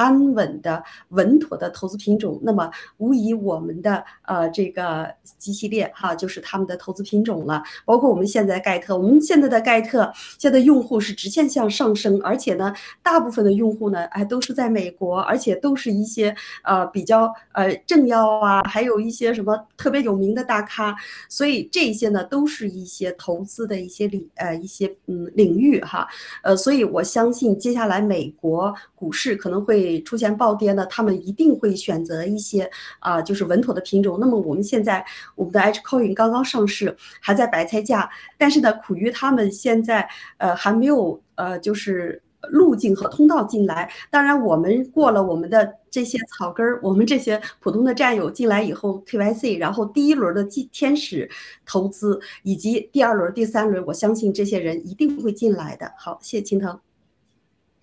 [0.00, 7.62] 安稳的、稳妥的投资品种，那么无疑我们的呃这个 G 系列哈，就是他们的投资品种了。
[7.84, 12.72] 包括我们现在盖特，我们现在的盖特现在用户是直线向上升，而且呢，
[13.02, 16.34] 大部分的用户呢，哎都是在美国，而且都是一些
[16.64, 20.96] 呃比较呃政要啊，还有一些什么特别有名的大咖，
[21.28, 26.08] 所以这些呢都是一些投资的一些领呃一些嗯领域哈，
[26.42, 29.89] 呃，所以我相信接下来美国股市可能会。
[30.02, 34.18] 出现暴跌呢，他们一定会选择一些啊，就是稳妥的品种。
[34.20, 35.02] 那么我们现在
[35.34, 43.90] 我们的 H Coin 刚刚上市，还在白菜价，但是呢，苦于他们现在呃还没有呃就是路径和通道进来。
[44.10, 51.28] 当然，我们过了我们的这些草根儿，我们这些普通的战友进来以后，KYC，然后第一轮的天天使
[51.66, 55.92] 投资以及第二轮、第三轮，我相信这些人一定会进来的。
[55.98, 56.89] 好，谢谢青藤。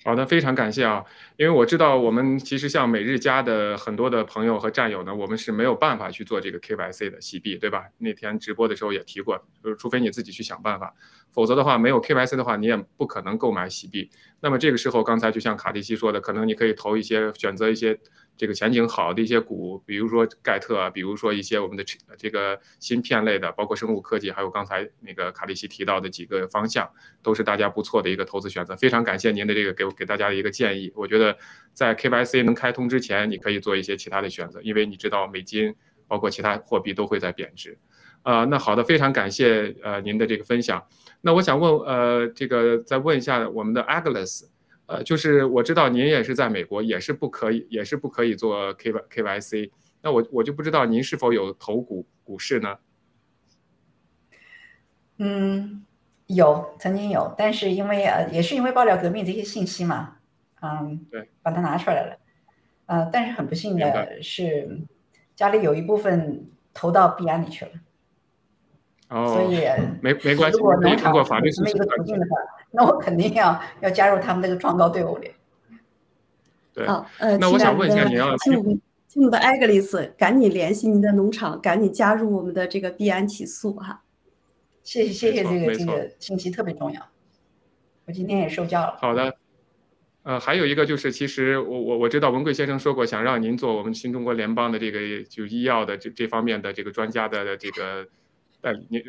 [0.08, 1.03] 好的，非常感谢啊！
[1.36, 7.84] 因为我知道我们其实像每日家的很多的朋友和战友呢，我们是没有办法去做这个 KYC 的洗币，对吧？
[7.97, 10.93] 那天直播的时候也提过，就是除非你自己去想办法，
[11.34, 14.10] 否则的话没有 KYC 的话，你也不可能购买洗币。
[14.39, 17.99] 那么这个时候，刚才就像卡迪西说的，可能你可以投一些，选择一些。
[18.38, 21.84] 这个前景好的一些股，比如说盖特啊，比如说一些我们的
[22.16, 26.88] 这个芯片类的，包括生物科技，还有刚才那个卡利西提到的几个方向，
[27.24, 28.76] 都是大家不错的一个投资选择。
[28.76, 30.92] 非常感谢您的这个给给大家的一个建议。
[30.96, 31.36] 我觉得
[31.74, 35.76] 在 KYC 能开通之前，你可以做一些其他的选择，因为你知道美金
[36.08, 37.78] 包括其他货币都会在贬值。
[38.22, 40.86] 啊，那好的，非常感谢呃您的这个分享。
[41.22, 44.46] 那我想问呃这个再问一下我们的 Agnes。
[44.88, 49.72] 呃，就是我知道您也是在美国，也是不可以，也是不可以做 K Y K Y C。
[50.02, 52.78] 那我我就不知道您是否有投股股市呢？
[55.18, 55.84] 嗯，
[56.28, 60.18] 有，曾经有，但是因为呃，也是因为爆料革命这些信息嘛，
[60.62, 62.18] 嗯，对，把它拿出来了。
[62.86, 64.80] 呃，但是很不幸的是，
[65.36, 67.72] 家里有一部分投到币安里去了。
[69.10, 69.60] 哦，所以
[70.02, 72.38] 没没关系，如果农通过法律这么一个途径的话，
[72.72, 75.32] 那我肯定要要加入他们这个创高队伍里。
[76.74, 76.86] 对，
[77.18, 84.03] 呃，那我想问一下，你要亲母亲母的艾格里斯，赶紧联系您的农场，赶紧加入我们的这个币安起诉哈。
[84.84, 87.01] 谢谢谢谢这个这个信息特别重要，
[88.05, 88.97] 我今天也受教了。
[88.99, 89.36] 好的，
[90.24, 98.07] 呃，还有一个就是，其实我我我知道文贵先生说过，想让您做我们新中国联邦的这个就医药的这这方面的这个专家的这个。
[98.61, 98.99] 呃，你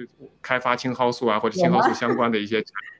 [0.42, 2.97] 开发青蒿素啊，或者青蒿素相关的一些产品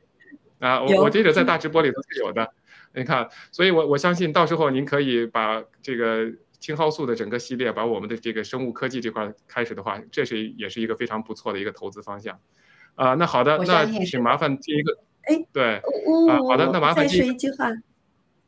[0.59, 2.53] 啊，我我记得在大直播里头是有的。
[2.95, 6.27] 你看，所以我我相信到时候您可以把这个
[6.59, 12.39] 青蒿素的整个系列，把我们的这个生物科技这块开始的话，这是也是一个非常不错的一个投资方向。
[12.95, 15.77] 啊，那好的，那请麻烦第一个，哎，对，
[16.29, 17.71] 啊，好的，那麻烦再说一句话，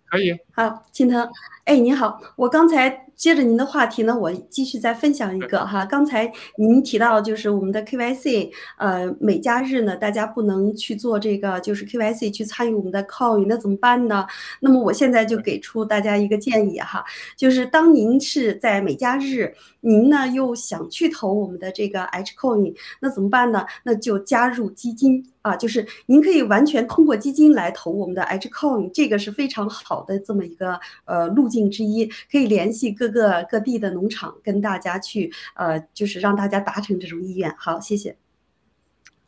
[0.07, 1.29] 可以，好，青藤，
[1.65, 3.07] 哎，你好，我刚才。
[3.21, 5.85] 接着您的话题呢，我继续再分享一个哈。
[5.85, 14.27] 刚才您提到就是我们的 KYC，呃，每加日呢，大家不能去做这个，就是 KYC 去参与我们的 Coin，那怎么办呢？
[14.61, 17.05] 那么我现在就给出大家一个建议哈，
[17.37, 23.67] 就是当您是在每加日，您呢又想去投我们的这个 H Coin，那怎么办呢？
[23.85, 33.10] 那就加入基金啊，就是您可以完全通过基金来投我们的 H Coin，这个是非常好的这么一个呃路径之一，可以联系各。
[33.11, 37.55] 各各地的农场跟大家去，呃，就是让大家达成这种意愿。
[37.59, 38.17] 好，谢谢。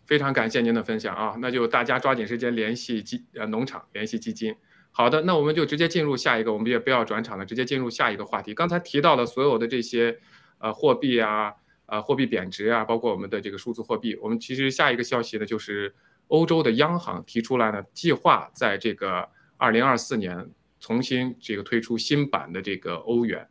[0.05, 4.55] 非常感谢您的分享啊，那就大家抓紧时间联系基呃农场，联系基金。
[4.91, 8.53] 好的，那我们就直接进入下一个，我们也不要转场了，直接进入下一个话题。
[8.53, 10.19] 刚才提到的所有的这些
[10.59, 11.55] 呃货币啊，
[11.87, 15.95] 呃货币贬值啊，包括我们的这个数字货币，我们其实下一个消息呢，就是
[16.27, 19.27] 欧洲的央行提出来呢，计划在这个
[19.57, 23.49] 二零二四年重新这个推出新版的这个欧元。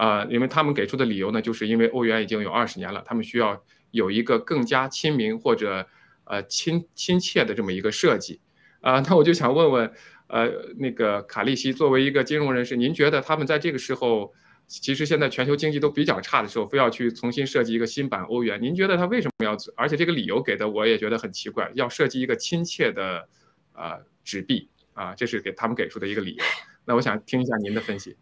[0.00, 5.86] 啊，因为他们给出的理由呢，就是因为欧元已经有二十年了，他们需要有一个更加亲民或者
[6.24, 8.40] 呃亲亲切的这么一个设计。
[8.80, 9.92] 啊，那我就想问问，
[10.28, 10.48] 呃，
[10.78, 14.32] 那个卡利西作为一个金融人士，您觉得他们在这个时候，
[14.66, 19.54] 其实现在全球经济都比较差的时候，非要去重新设计一个新版欧元，您觉得他为什么要？
[19.76, 23.28] 而且这个理由给的我也觉得很奇怪，要设计一个亲切的
[23.74, 26.44] 啊纸币啊，这是给他们给出的一个理由。
[26.86, 28.16] 那我想听一下您的分析。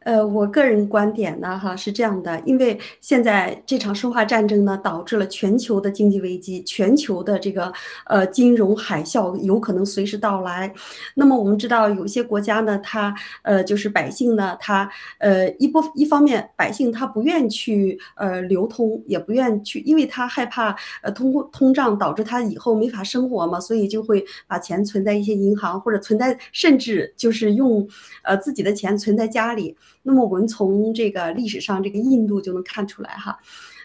[0.00, 7.72] 呃，我个人观点呢，哈是这样的，因为现在这场生化战争呢，导致了全球的经济危机，全球的这个
[8.06, 10.72] 呃金融海啸有可能随时到来。
[11.14, 14.88] 那么我们知道，有些国家呢，它呃就是百姓呢，他
[15.18, 27.86] 呃一波一方面百姓他不愿去呃流通，也不愿去，因为他害怕呃通通胀导致他以后没法生活嘛，所以就会把钱存在一些银行或者存在，甚至就是用
[28.22, 29.76] 呃自己的钱存在家里。
[30.08, 33.38] 那么我们从这个历史上这个印度就能看出来哈，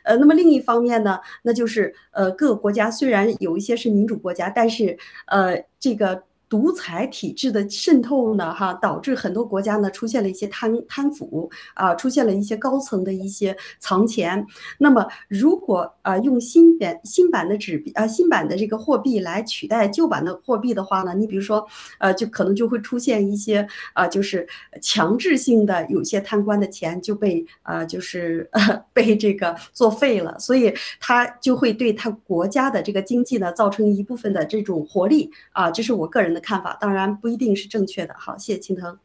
[0.03, 4.97] 呃，那么另一方面呢，那就是呃各个国家虽然有一些是民主国家，但是
[5.27, 6.23] 呃这个。
[6.53, 14.45] 独裁体制的渗透呢，哈，导致很多国家呢出现了一些贪贪腐啊，出现了一些高层的一些藏钱。
[14.77, 24.47] 那么，如果啊用新版新版的纸币啊新版的这个货币来取代旧版的货币的话呢，你比如说，呃，就可能就会出现一些啊，就是
[24.79, 28.47] 强制性的有些贪官的钱就被啊就是
[28.93, 36.42] 被这个作废了，所以他就会对他国家的这个经济呢造成一部分的这种活力啊，这是我个人的。
[36.43, 38.13] 看法当然不一定是正确的。
[38.19, 38.99] 好，谢谢青藤。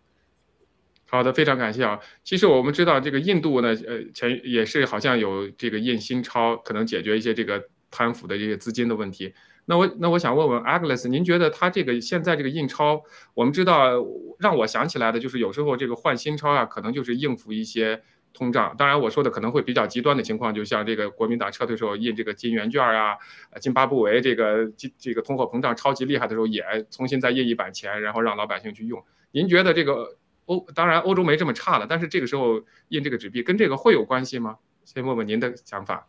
[1.10, 1.98] 好的，非常感谢啊。
[2.22, 9.32] 其实我们知道，这个印度呢，呃，前也是好像有这个印新钞，可能解决一些这个贪腐的这些资金的问题。
[9.64, 14.04] 那我那我想问问 Agnes，您觉得他这个现在这个印钞，我们知道
[14.38, 18.02] 让我想起来的就是有时候这个换新钞啊，可能就是应付一些。
[18.32, 23.16] 通胀，当然我说的可能会比较极端的情况，就像这个国民党撤退时候印这个金圆券啊，
[23.60, 29.02] 津巴布韦这个金这个通货膨胀超级厉害的时候，也重新再印一版钱，然后让老百姓去用。
[29.32, 30.16] 您觉得这个
[30.46, 34.58] 欧，当然欧洲没这么差了，但是这个时候印这个纸币跟这个会有关系吗？
[34.84, 36.06] 先问问您的想法。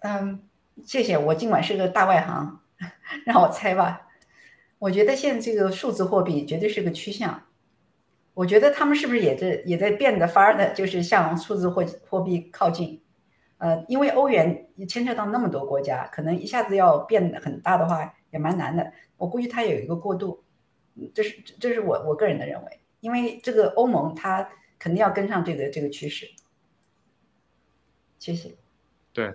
[0.00, 0.40] 嗯，
[0.84, 1.16] 谢谢。
[1.16, 2.60] 我尽管是个大外行，
[3.24, 4.02] 让我猜吧。
[4.78, 7.45] 我觉得现在这个数字货币绝对是个趋向。
[8.36, 13.00] 我觉得他们是不是也在也在变得发的，就是向数字货货币靠近，
[13.56, 18.92] 呃，因为欧元牵扯到那么多国家，可能一下子要变得很大的话也蛮难的。
[19.16, 20.44] 我估计它有一个过渡，
[21.14, 24.46] 这是这是我我个人的认为，因为这个欧盟它
[24.78, 26.28] 肯定要跟上这个这个趋势。
[28.18, 28.54] 谢谢。
[29.14, 29.32] 对，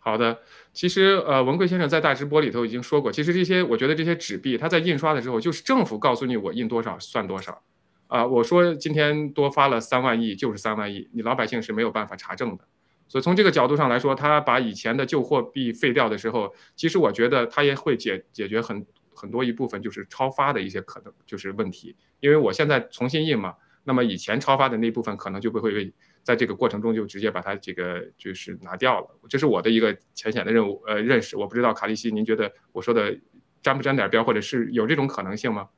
[0.00, 0.38] 好的。
[0.72, 7.62] 其实呃，文贵先生在大直播里头已经说过，其实这些我觉得这些纸币，它在印刷的时候就是政府告诉你我印多少算多少。
[8.08, 12.64] 啊，我说今天多发了三万亿，就是三万亿，你老百姓是没有办法查证的。
[13.06, 18.84] 所以从这个角度上来说，他把以前的旧货币废掉的时候，其实我觉得他也会解解决很
[19.14, 21.94] 很多一部分就是超发的一些可能就是问题。
[22.20, 23.54] 因为我现在重新印嘛，
[23.84, 25.92] 那么以前超发的那部分可能就不会被
[26.22, 29.08] 在这个过程中就直接把它这个就是拿掉了。
[29.28, 33.18] 这是我的一个浅显的任务呃认识，我不知道卡利西，您觉得我说的
[33.62, 35.68] 沾不沾点边，或者是有这种可能性吗？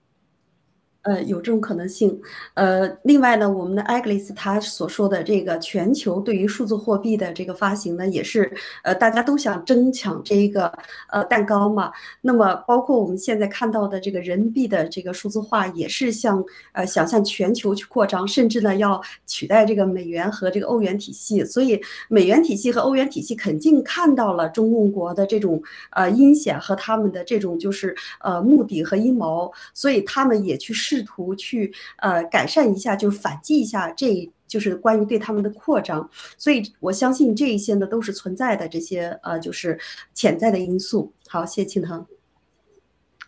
[1.02, 2.20] 呃，有这种可能性。
[2.54, 10.70] 呃，另外呢，我们的 Agnes 他所说的这个全球对于数字货币的这个发行呢，也是呃大家都想争抢这一个
[11.10, 11.90] 呃蛋糕嘛。
[12.20, 21.42] 那么，包括我们现在看到的这个人民币的这个数字化，也是向呃想向全球去扩张，甚至呢要取代这个美元和这个欧元体系。
[21.44, 30.74] 所以，美元体系和欧元体系肯定看到了中共国的这种呃阴险和他们的这种就是呃目的和阴谋，所以他们也去。
[30.90, 36.10] 试图去呃改善一下，就是反击一下，这就是关于对他们的扩张。
[36.36, 39.78] 所以我相信这一些呢都是存在的这些呃就是
[40.12, 41.12] 潜在的因素。
[41.28, 42.04] 好，谢谢青藤。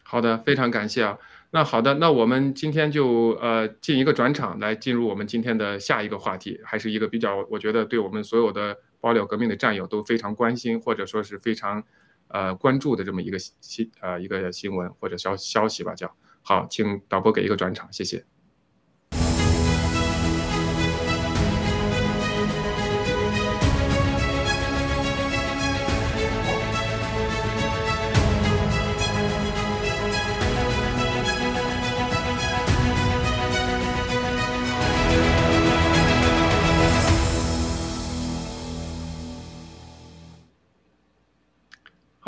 [0.02, 1.16] 好的，非常感谢啊。
[1.52, 11.84] 那好的，那我们今天就呃进一个转场，来进入我们今天的下一个话题，还是一个比较我觉得对我们所有的爆料革命的战友都非常关心或者说是非常
[12.26, 16.12] 呃关注的这么一个新呃一个新闻或者消消息吧，叫。
[16.43, 18.24] 好，请导播给一个转场，谢谢。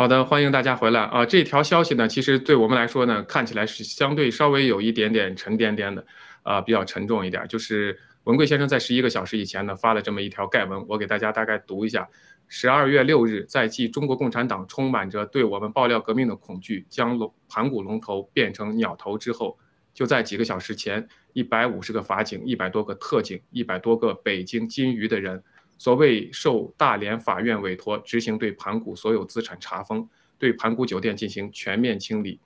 [0.05, 1.25] 好的，欢迎大家回来啊！
[1.25, 6.05] 这条消息呢，其实对我们来说呢，看起来是相对稍微有一点点沉甸甸的，
[6.43, 7.49] 啊，比较沉重一点。
[7.49, 12.07] 就是文贵先生在十一个小时以前呢发了这么一条盖文，我给大家大概读一下：
[12.49, 19.59] 十二月六日，在继中国共产党充满着对我们爆料革命的恐惧，将龙盘古龙头变成鸟头之后，
[19.95, 25.43] 就在几个小时前，一百五十个法警、一百多个特警、一百多个北京金鱼的人。
[25.77, 30.09] 所谓受大连法院委托执行对盘古所有资产查封，
[30.39, 32.41] 对盘古酒店进行全面清理，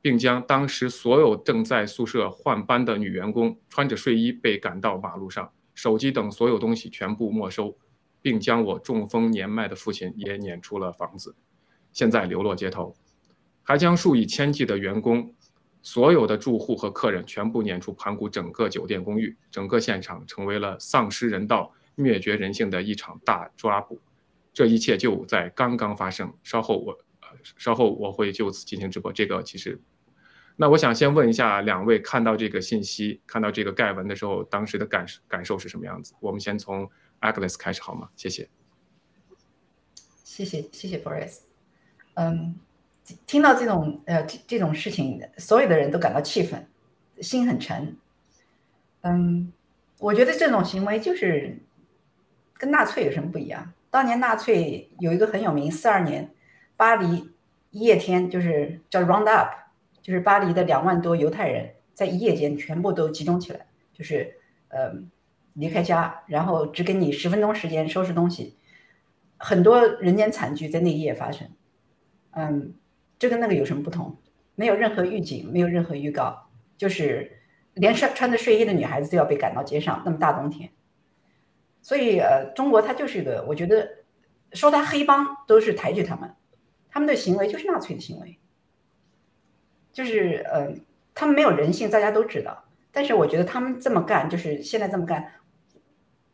[0.00, 7.76] 并将当时所有正在宿舍换班的女员工穿着睡衣被赶到马路上，手机等所有东西全部没收，
[8.20, 11.34] 并将我中风年迈的父亲也撵出了房子，
[11.92, 12.94] 现在流落街头，
[13.62, 15.32] 还将数以千计的员工、
[15.82, 24.00] 所有的住户和客人全部撵出盘古整个酒店公寓，整个现场成为了丧失人道、灭绝人性的一场大抓捕。
[24.52, 26.32] 这一切就在刚刚发生。
[26.42, 26.92] 稍后我，
[27.22, 29.12] 呃，稍后我会就此进行直播。
[29.12, 29.80] 这个其实，
[30.56, 36.14] 那我想先问一下两位，看到这个信息、看到这个盖文的时候，当时的感感受是什么样子？
[36.20, 36.88] 我们先从
[37.20, 38.08] Agnes 开始好吗？
[38.14, 38.48] 谢谢。
[40.22, 41.40] 谢谢谢谢 Boris。
[42.14, 42.54] 嗯，
[43.26, 46.68] 听到这种呃这这种事情，所有的人都感到气愤，
[47.20, 47.96] 心很沉。
[49.00, 49.52] 嗯，
[49.98, 51.58] 我觉得这种行为就是
[52.64, 53.74] 跟纳粹有什么不一样？
[53.90, 56.30] 当年纳粹有一个很有名，四二年
[56.78, 57.30] 巴黎
[57.68, 59.50] 一夜天就是叫 Round Up，
[60.00, 64.34] 就是巴黎的两万多犹太人在一夜间全部都集中起来，就是
[64.68, 64.94] 呃
[65.52, 68.56] 离开家，然后只给你十分钟时间收拾东西，
[69.36, 71.46] 很多人间惨剧在那一夜发生。
[72.30, 72.72] 嗯，
[73.18, 74.16] 这跟那个有什么不同？
[74.54, 76.48] 没有任何预警，没有任何预告，
[76.78, 77.42] 就是
[77.74, 80.70] 连穿穿着睡衣的女孩子都要被赶到街上，那么大冬天。
[81.84, 83.86] 所以，呃，中国它就是一个，我觉得
[84.54, 86.34] 说它黑帮都是抬举他们，
[86.88, 88.38] 他们的行为就是纳粹的行为，
[89.92, 90.74] 就是呃，
[91.14, 92.64] 他们没有人性，大家都知道。
[92.90, 95.30] 但是我觉得他们这么干，就是现在这么干，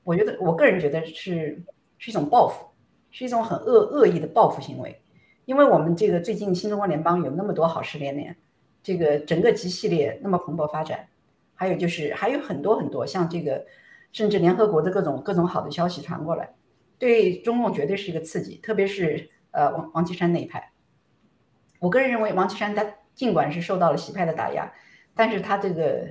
[0.05, 1.61] 我觉得我个人觉得是
[1.99, 2.65] 是一种报复，
[3.11, 5.03] 是一种很恶恶意的报复行为。
[5.47, 8.37] 因为我们这个最近新中国联邦有那么多好事连连，
[8.85, 11.09] 这个整个集系列那么蓬勃发展，
[11.57, 13.67] 还有就是还有很多很多像这个。
[14.13, 16.55] 甚至联合国的各种各种好的消息传过来，
[16.99, 20.73] 对中共绝对是一个刺激，特别是呃王王岐山那一派。
[21.79, 22.85] 我个人认为，王岐山他
[23.15, 24.73] 尽管是受到了习派的打压，
[25.15, 26.09] 但是他这个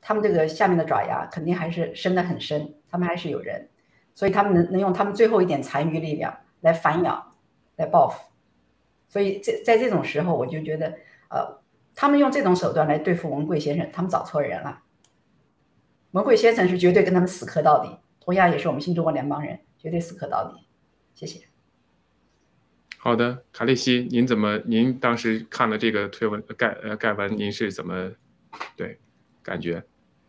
[0.00, 3.68] 他们这个下面的爪牙肯定还是伸得很深，他们还是有人，
[4.14, 7.32] 所以他们能能用他们最后一点残余力量来反咬，
[7.76, 8.20] 来报复。
[9.08, 10.94] 所以在在这种时候，我就觉得，
[11.28, 11.60] 呃，
[11.94, 14.80] 他们用这种手段来对付文贵先生，他们找错人了。
[16.12, 20.66] 文贵先生是绝对跟他们死磕到底，同样也是我们新中国联邦人，绝对死磕到底。
[21.14, 21.40] 谢谢。
[22.98, 24.58] 好的，卡利西，您怎么？
[24.66, 28.12] 您当时看了这个推文盖呃盖文，您是怎么
[28.76, 29.00] 对
[29.42, 29.82] 感觉？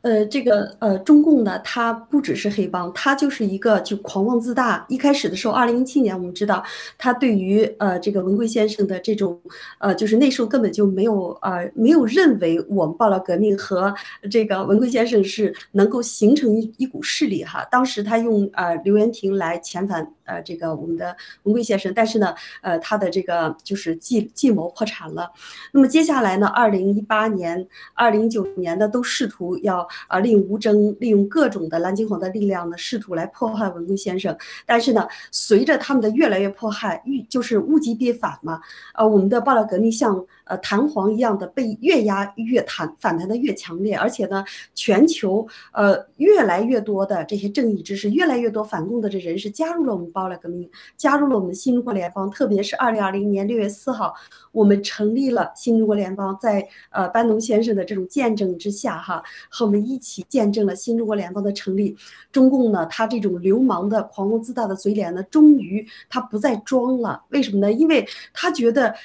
[0.03, 4.85] 呃，这个呃，中共呢，它不只是黑帮，它就是一个就狂妄自大。
[4.89, 6.61] 一开始的时候，二零一七年，我们知道，
[6.97, 9.39] 他对于呃这个文贵先生的这种
[9.79, 13.93] 呃，就是那时候根本就没有呃没有认为我们报了革命和
[14.29, 17.65] 这个文贵先生是能够形成一一股势力哈。
[17.71, 25.31] 当时他用呃刘元廷来遣返呃这个我们的文贵先生，但是呢，呃他的这个就是计计谋破产了。
[25.71, 29.87] 那么接下来呢，二零一八年、二零一九年的都试图要。
[30.07, 34.35] 啊，利用吴征，利用各种的蓝金黄的力量呢，试图来迫害文贵先生。
[34.65, 38.61] 但是呢，随着他们的越来越迫害，愈就是物极必反嘛。
[38.93, 43.95] 呃，我们的爆料革命像呃弹簧一样的被越压越弹，反弹的越强烈。
[43.95, 44.43] 而且呢，
[44.75, 52.31] 全球呃越来越多的这些正义之士，越来越多反共的这人士加入了我们爆了革命，加入了我们新中国联邦。
[52.31, 54.15] 特别是二零二零年六月四号，
[54.53, 59.83] 我们成立了新中国联邦，在呃班农先生的这种见证之下，哈，和我们。
[59.83, 61.93] 一起见证了新中国联邦的成立。
[62.31, 67.21] 中共呢，他这种流氓的狂妄自大的嘴脸呢，终于他不再装了。
[67.29, 67.73] 为什么呢？
[67.73, 68.95] 因为他觉得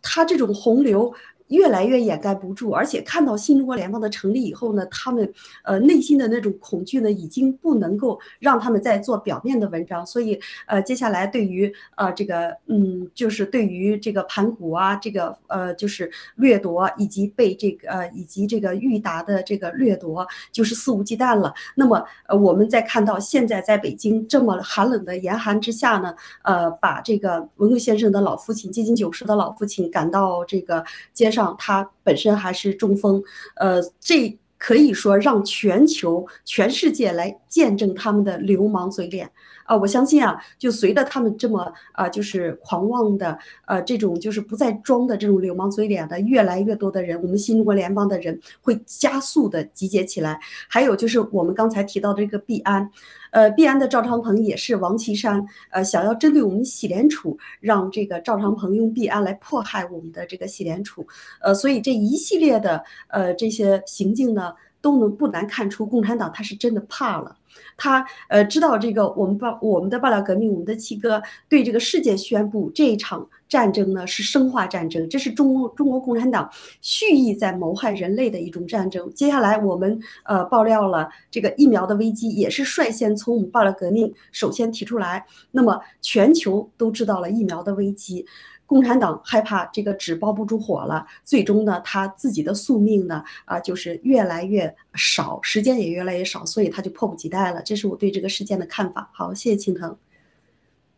[0.00, 1.12] 他这种洪流。
[1.48, 5.32] 越来越掩盖不住，而且看到新中国联邦的成立以后呢，他们
[5.64, 10.04] 呃内心的那种恐惧呢，已经不能够让他们再做表面的文章。
[10.04, 21.54] 所以呃，接下来对于呃这个嗯，就是对于这个盘古啊，这个呃就是掠夺，以及被这个呃以及这个裕达的这个掠夺，就是肆无忌惮了。
[21.74, 30.84] 那么呃，我们在看到现在在北京这么寒冷的严寒之下呢，呃，把这个文贵先生的老父亲接近九十的老父亲赶到这个
[31.14, 31.37] 街上。
[31.38, 33.22] 上他本身还是中锋，
[33.56, 39.30] 呃，这可以说让全球、全世界来见证他们的流氓嘴脸
[39.68, 39.76] 啊！
[39.76, 50.40] 我相信啊，就随着他们这么啊，就是狂妄的，呃，这种就是不再装的这种流氓嘴脸的越来越多的人，我们新中国联邦的人会加速的集结起来。
[50.68, 52.90] 还有就是我们刚才提到的这个币安。
[53.30, 61.06] 呃，币安的赵长鹏也是王岐山，呃，想要针对我们喜联储，让这个赵长鹏用币安来迫害我们的这个喜联储，
[61.42, 67.36] 呃，所以这一系列的呃这些行径呢，都能不难看出，共产党他是真的怕了。
[67.76, 76.48] 他呃知道这个我们爆我们的爆料革命，我们的七哥对这个世界宣布这一场战争呢是生化战争，这是中中国共产党
[76.80, 79.10] 蓄意在谋害人类的一种战争。
[79.14, 88.24] 接下来我们呃爆料了这个疫苗的危机，也是率先从我们爆料革命首先提出来，那么全球都知道了疫苗的危机。
[88.68, 97.62] 共产党害怕这个纸包不住火了，最终呢，他自己的宿命呢，啊，就是越来越少，时间也越来越少，所以他就迫不及待了。
[97.62, 99.08] 这是我对这个事件的看法。
[99.14, 99.96] 好，谢谢青藤。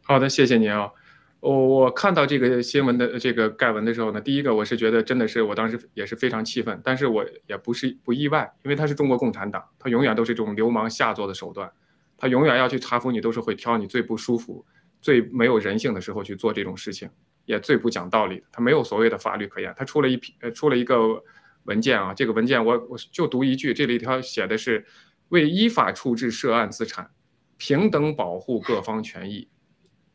[0.02, 0.90] 好的，谢谢您啊。
[1.38, 11.70] 我我看到这个新闻的这个盖文的时候呢，第一个我是觉得真的是我当时也是非常气愤，但是我也不是不意外，因为他是中国共产党，他永远都是这种流氓下作的手段，
[12.18, 14.66] 他永远要去查封你，都是会挑你最不舒服、
[15.00, 17.08] 最没有人性的时候去做这种事情。
[17.44, 19.74] 也最不讲道理的，他没有所谓的法律可言。
[19.76, 21.22] 他出了一批呃，出了一个
[21.64, 24.86] 文件啊，这个文件我我就读一句，这里头写的是
[25.28, 27.10] 为依法处置涉案资产，
[27.56, 29.48] 平等保护各方权益，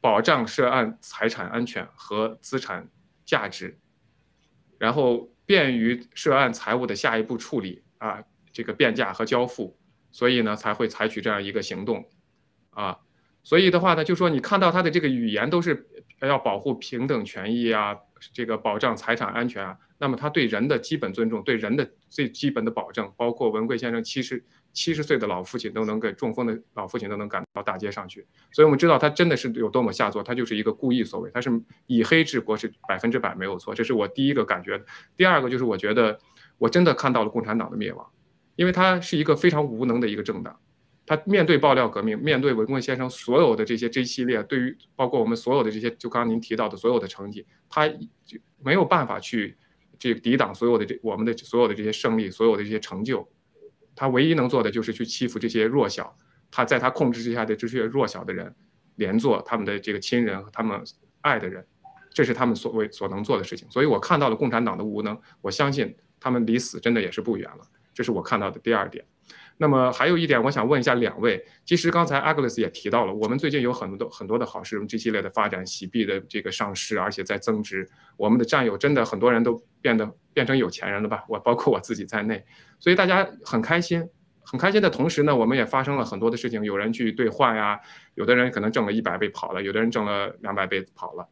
[0.02, 2.90] 保障涉案财产安全和资产
[3.26, 3.78] 价值，
[4.78, 9.78] 然后便于涉案财物的下一步处理啊，这个变价和交付，
[10.12, 12.10] 所以呢才会采取这样一个行动
[12.72, 12.98] 啊。
[13.46, 15.88] 所以的话呢，就说你看到他的这个语言都是
[16.20, 17.96] 要保护平等权益啊，
[18.34, 24.44] 这个保障财产安全啊，那么他对人的基本尊重，对人的最基本的保证，包括文贵先生七十
[24.74, 31.52] 七十岁的老父亲都能给中风的老父亲都能赶到大街上去，所以我们知道他真的是有多么下作，他就是一个故意所为，他是
[31.86, 34.84] 以黑治国是百分之百没有错，这是我第一个感觉。
[35.16, 36.18] 第二个就是我觉得
[36.58, 38.10] 我真的看到了共产党的灭亡，
[38.56, 40.60] 因为他是一个非常无能的一个政党。
[41.06, 49.56] 他面对爆料革命，面对文贵先生所有的这些这一系列，对于包括我们所有的这些，就刚刚您提到的所有的成绩，他就没有办法去
[50.00, 53.28] 这抵挡所有的这我们的所有的这些胜利，所有的这些成就。
[53.96, 56.18] 他唯一能做的就是去欺负这些弱小，
[56.50, 58.54] 他在他控制之下的这些弱小的人，
[58.96, 60.84] 连坐他们的这个亲人和他们
[61.22, 61.66] 爱的人，
[62.12, 63.70] 这是他们所谓所能做的事情。
[63.70, 67.60] 所以我看到了共产党的无能，我相信他们离死真的也是不远了。
[67.94, 69.06] 这是我看到的第二点。
[69.58, 71.42] 那么还有一点，我想问一下两位。
[71.64, 77.90] 其实刚才 Agnes 也提到了，我们最近有很多很多的好事，这系列的发展，洗币的这个上市，而且在增值。
[78.18, 81.24] 我们的战友真的很多人都变得变成有钱人了吧？
[81.30, 82.44] 我包括我自己在内，
[82.80, 84.06] 所以大家很开心。
[84.44, 87.80] 很开心的同时呢，我们也发生了很多的事情，有人去兑换呀，
[88.16, 91.26] 有的人可能挣了一百倍跑了，有的人挣了两百倍跑了。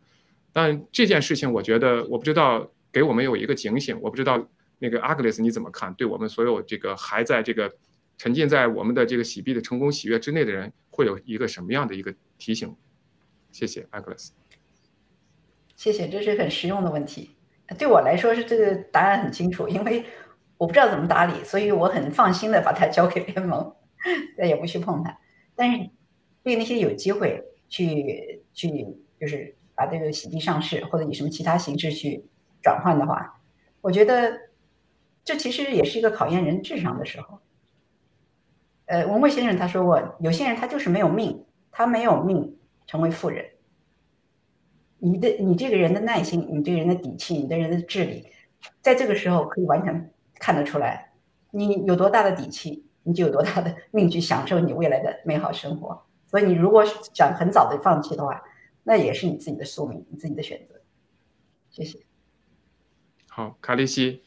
[0.53, 4.47] 但这件事情，我觉得我不知道给我们有一个警醒，我不知道
[4.79, 5.93] 那个 Agnes 你怎么看？
[5.93, 7.69] 对我们所有这个还在这个。
[8.17, 12.75] 沉浸在我们的这个洗币的成功喜悦之内的人，会有一个什么样的一个提醒？
[13.51, 14.33] 谢谢 a g l e s
[15.75, 17.35] 谢谢，这是很实用的问题。
[17.77, 20.05] 对我来说是这个答案很清楚，因为
[20.57, 23.75] 我不知道怎么打理，所以我很放心的把它交给联盟，
[24.37, 25.17] 再也不去碰它。
[25.55, 25.89] 但是
[26.43, 28.87] 对那些有机会去去
[29.19, 32.23] 就是把这个洗币上市，或者以什么其他形式去
[32.61, 33.41] 转换的话，
[33.81, 34.39] 我觉得
[35.23, 37.39] 这其实也是一个考验人智商的时候。
[38.85, 43.45] 呃，文贵先生他说过，有些人他就是没有命，他没有命成为富人。
[44.97, 48.27] 你的你这个人的耐心，你这个人的底气，你的人的智力，
[48.81, 51.11] 在这个时候可以完全看得出来，
[51.51, 56.05] 你有多大的底气，你就有多大的命去享受你未来的美好生活。
[56.27, 58.41] 所以你如果想很早的放弃的话，
[58.83, 60.81] 那也是你自己的宿命，你自己的选择。
[61.69, 61.99] 谢谢。
[63.29, 64.23] 好，卡利西。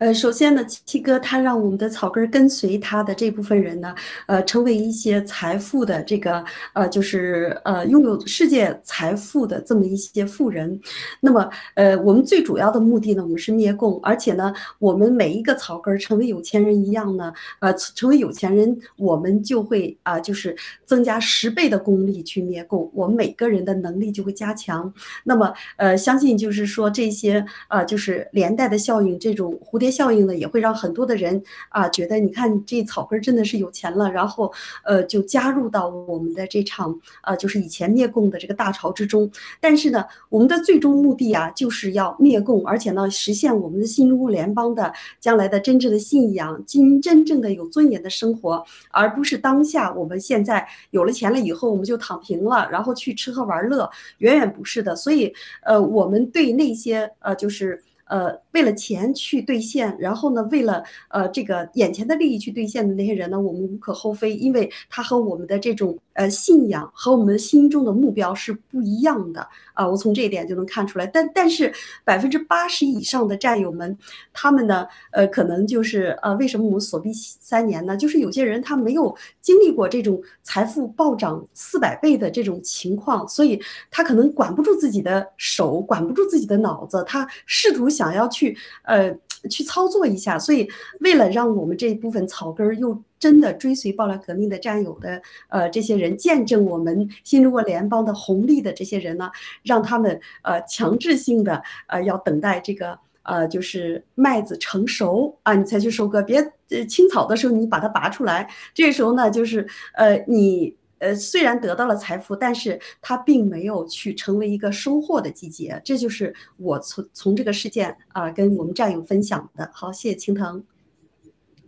[0.00, 3.94] 呃，首先呢，七七哥他让我们的草根跟随他的这部分人呢，
[4.26, 6.42] 呃，成为一些财富的这个
[6.72, 10.80] 呃，就是呃，拥有世界财富的这么一些富人。
[11.20, 24.90] 那么，呃，我们最主要的目的呢，我们是灭共，而且呢，我们每一个草根成为有钱人一样呢，呃，成为有钱人，我们就会啊，就是增加十倍的功力去灭共，我们每个人的能力就会加强。
[25.24, 29.50] 那么，呃，相信就是说这些啊，就是连带的效应，这种。
[29.62, 34.52] 蝴蝶效应呢，也会让很多的人啊觉得，你看这草根真的是有钱了，然后
[34.84, 39.30] 呃就加入到我们的这场呃就是以前灭共的这个大潮之中。
[39.60, 54.94] 但是呢，我们的最终目的啊，就是要灭共，而且呢，实现我们的新中国联邦的将来的真正的信仰，真真正的有尊严的生活，而不是当下我们现在有了钱了以后，我们就躺平了，然后去吃喝玩乐，远远不是的。
[54.94, 55.32] 所以
[55.62, 57.82] 呃，我们对那些呃就是。
[58.10, 65.96] 呃，为了钱去兑现，然后呢，为了呃这个眼前的利益去兑现的那些人呢，我们无可厚非，因为他和我们的这种。
[66.20, 71.06] 呃信仰和我们心中的目标是不一样的啊，我从这一点就能看出来。
[71.06, 71.72] 但但是
[72.04, 73.96] 百分之八十以上的战友们，
[74.30, 77.96] 他们呢，呃，可能就是呃，为什么我们锁闭三年呢？
[77.96, 83.58] 就是有些人他没有经历过这种财富暴涨四百倍的这种情况，所以
[83.90, 89.16] 他可能管不住自己的手，管不住自己的脑子，他试图想要去呃。
[89.48, 90.68] 去操作一下，所以
[91.00, 99.30] 为了让我们这一部分草根儿又真的追随暴乱革命的战友的呃这些人，见证我们新中国联邦的红利的这些人呢，
[99.62, 106.44] 让他们呃强制性的呃要等待这个呃就是麦子成熟啊，你才去收割，别
[106.88, 110.76] 青草的时候你把它拔出来，这时候呢就是呃你。
[111.00, 115.80] 呃，虽然得到了财富，但是他并没有去成为一个收获的季节。
[115.84, 119.70] 这就是我从从这个事件啊，跟我们战友分享的。
[119.74, 120.62] 好，谢谢青藤。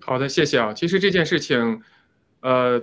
[0.00, 0.72] 好的，谢谢啊。
[0.72, 1.82] 其实这件事情，
[2.40, 2.80] 呃，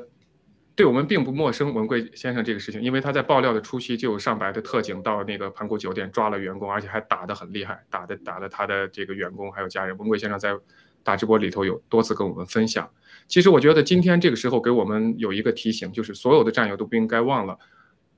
[0.75, 1.73] 对我们并不陌生。
[1.73, 9.97] 文贵先生这个事情，因为他在爆料的初期就有上百的特警到那个盘古酒店抓了员工，而且还打得很厉害，打的打的他的这个员工还有家人。
[9.97, 10.57] 文贵先生在。
[11.03, 12.89] 大直播里头有多次跟我们分享，
[13.27, 17.57] 其实我觉得今天这个时候给我们有一个提醒，就是所有的战友都不应该忘了，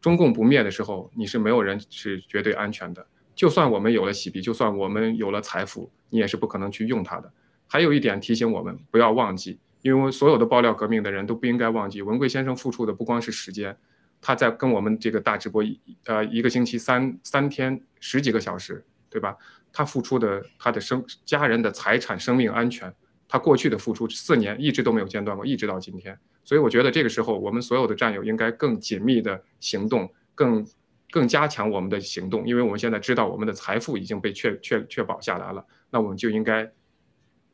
[0.01, 3.05] 中共不灭的时候，你是没有人是绝对安全的。
[3.33, 7.31] 就算我们有了洗币，就算我们有了财富，你也是不可能去用它的。
[7.67, 13.77] 还有一点提醒我们，不要忘记，因为所有的爆料革命的人都不应该忘记，文贵先生付出的不光是时间，
[14.19, 15.63] 他在跟我们这个大直播，
[16.05, 19.37] 呃，一个星期三三天十几个小时，对吧？
[19.73, 22.93] 他付出的，他的生家人的财产、生命安全，
[23.27, 26.17] 他过去的付出四年一直都没有间断过，一直到今天。
[26.43, 30.65] 所以我觉得这个时候，我们所有的战友应该更紧密的行动，更
[31.09, 36.71] 更加强我们的行动，因为我们现在知道我们的财富已经被确确确保下来了，那我们就应该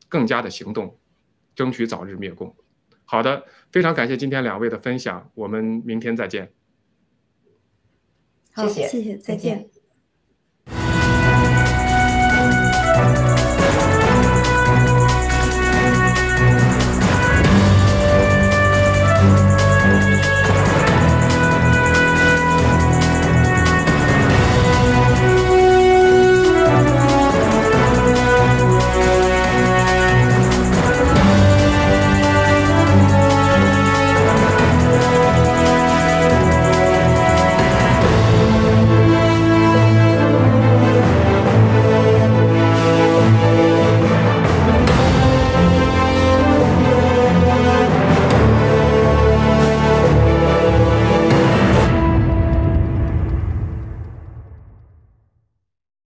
[0.08, 0.98] 更加的行动，
[1.54, 2.56] 争取早日灭共。
[3.04, 6.52] 好的，非常感谢今天两位的分享，我们明天再见。
[8.52, 9.77] 好，谢谢，再见。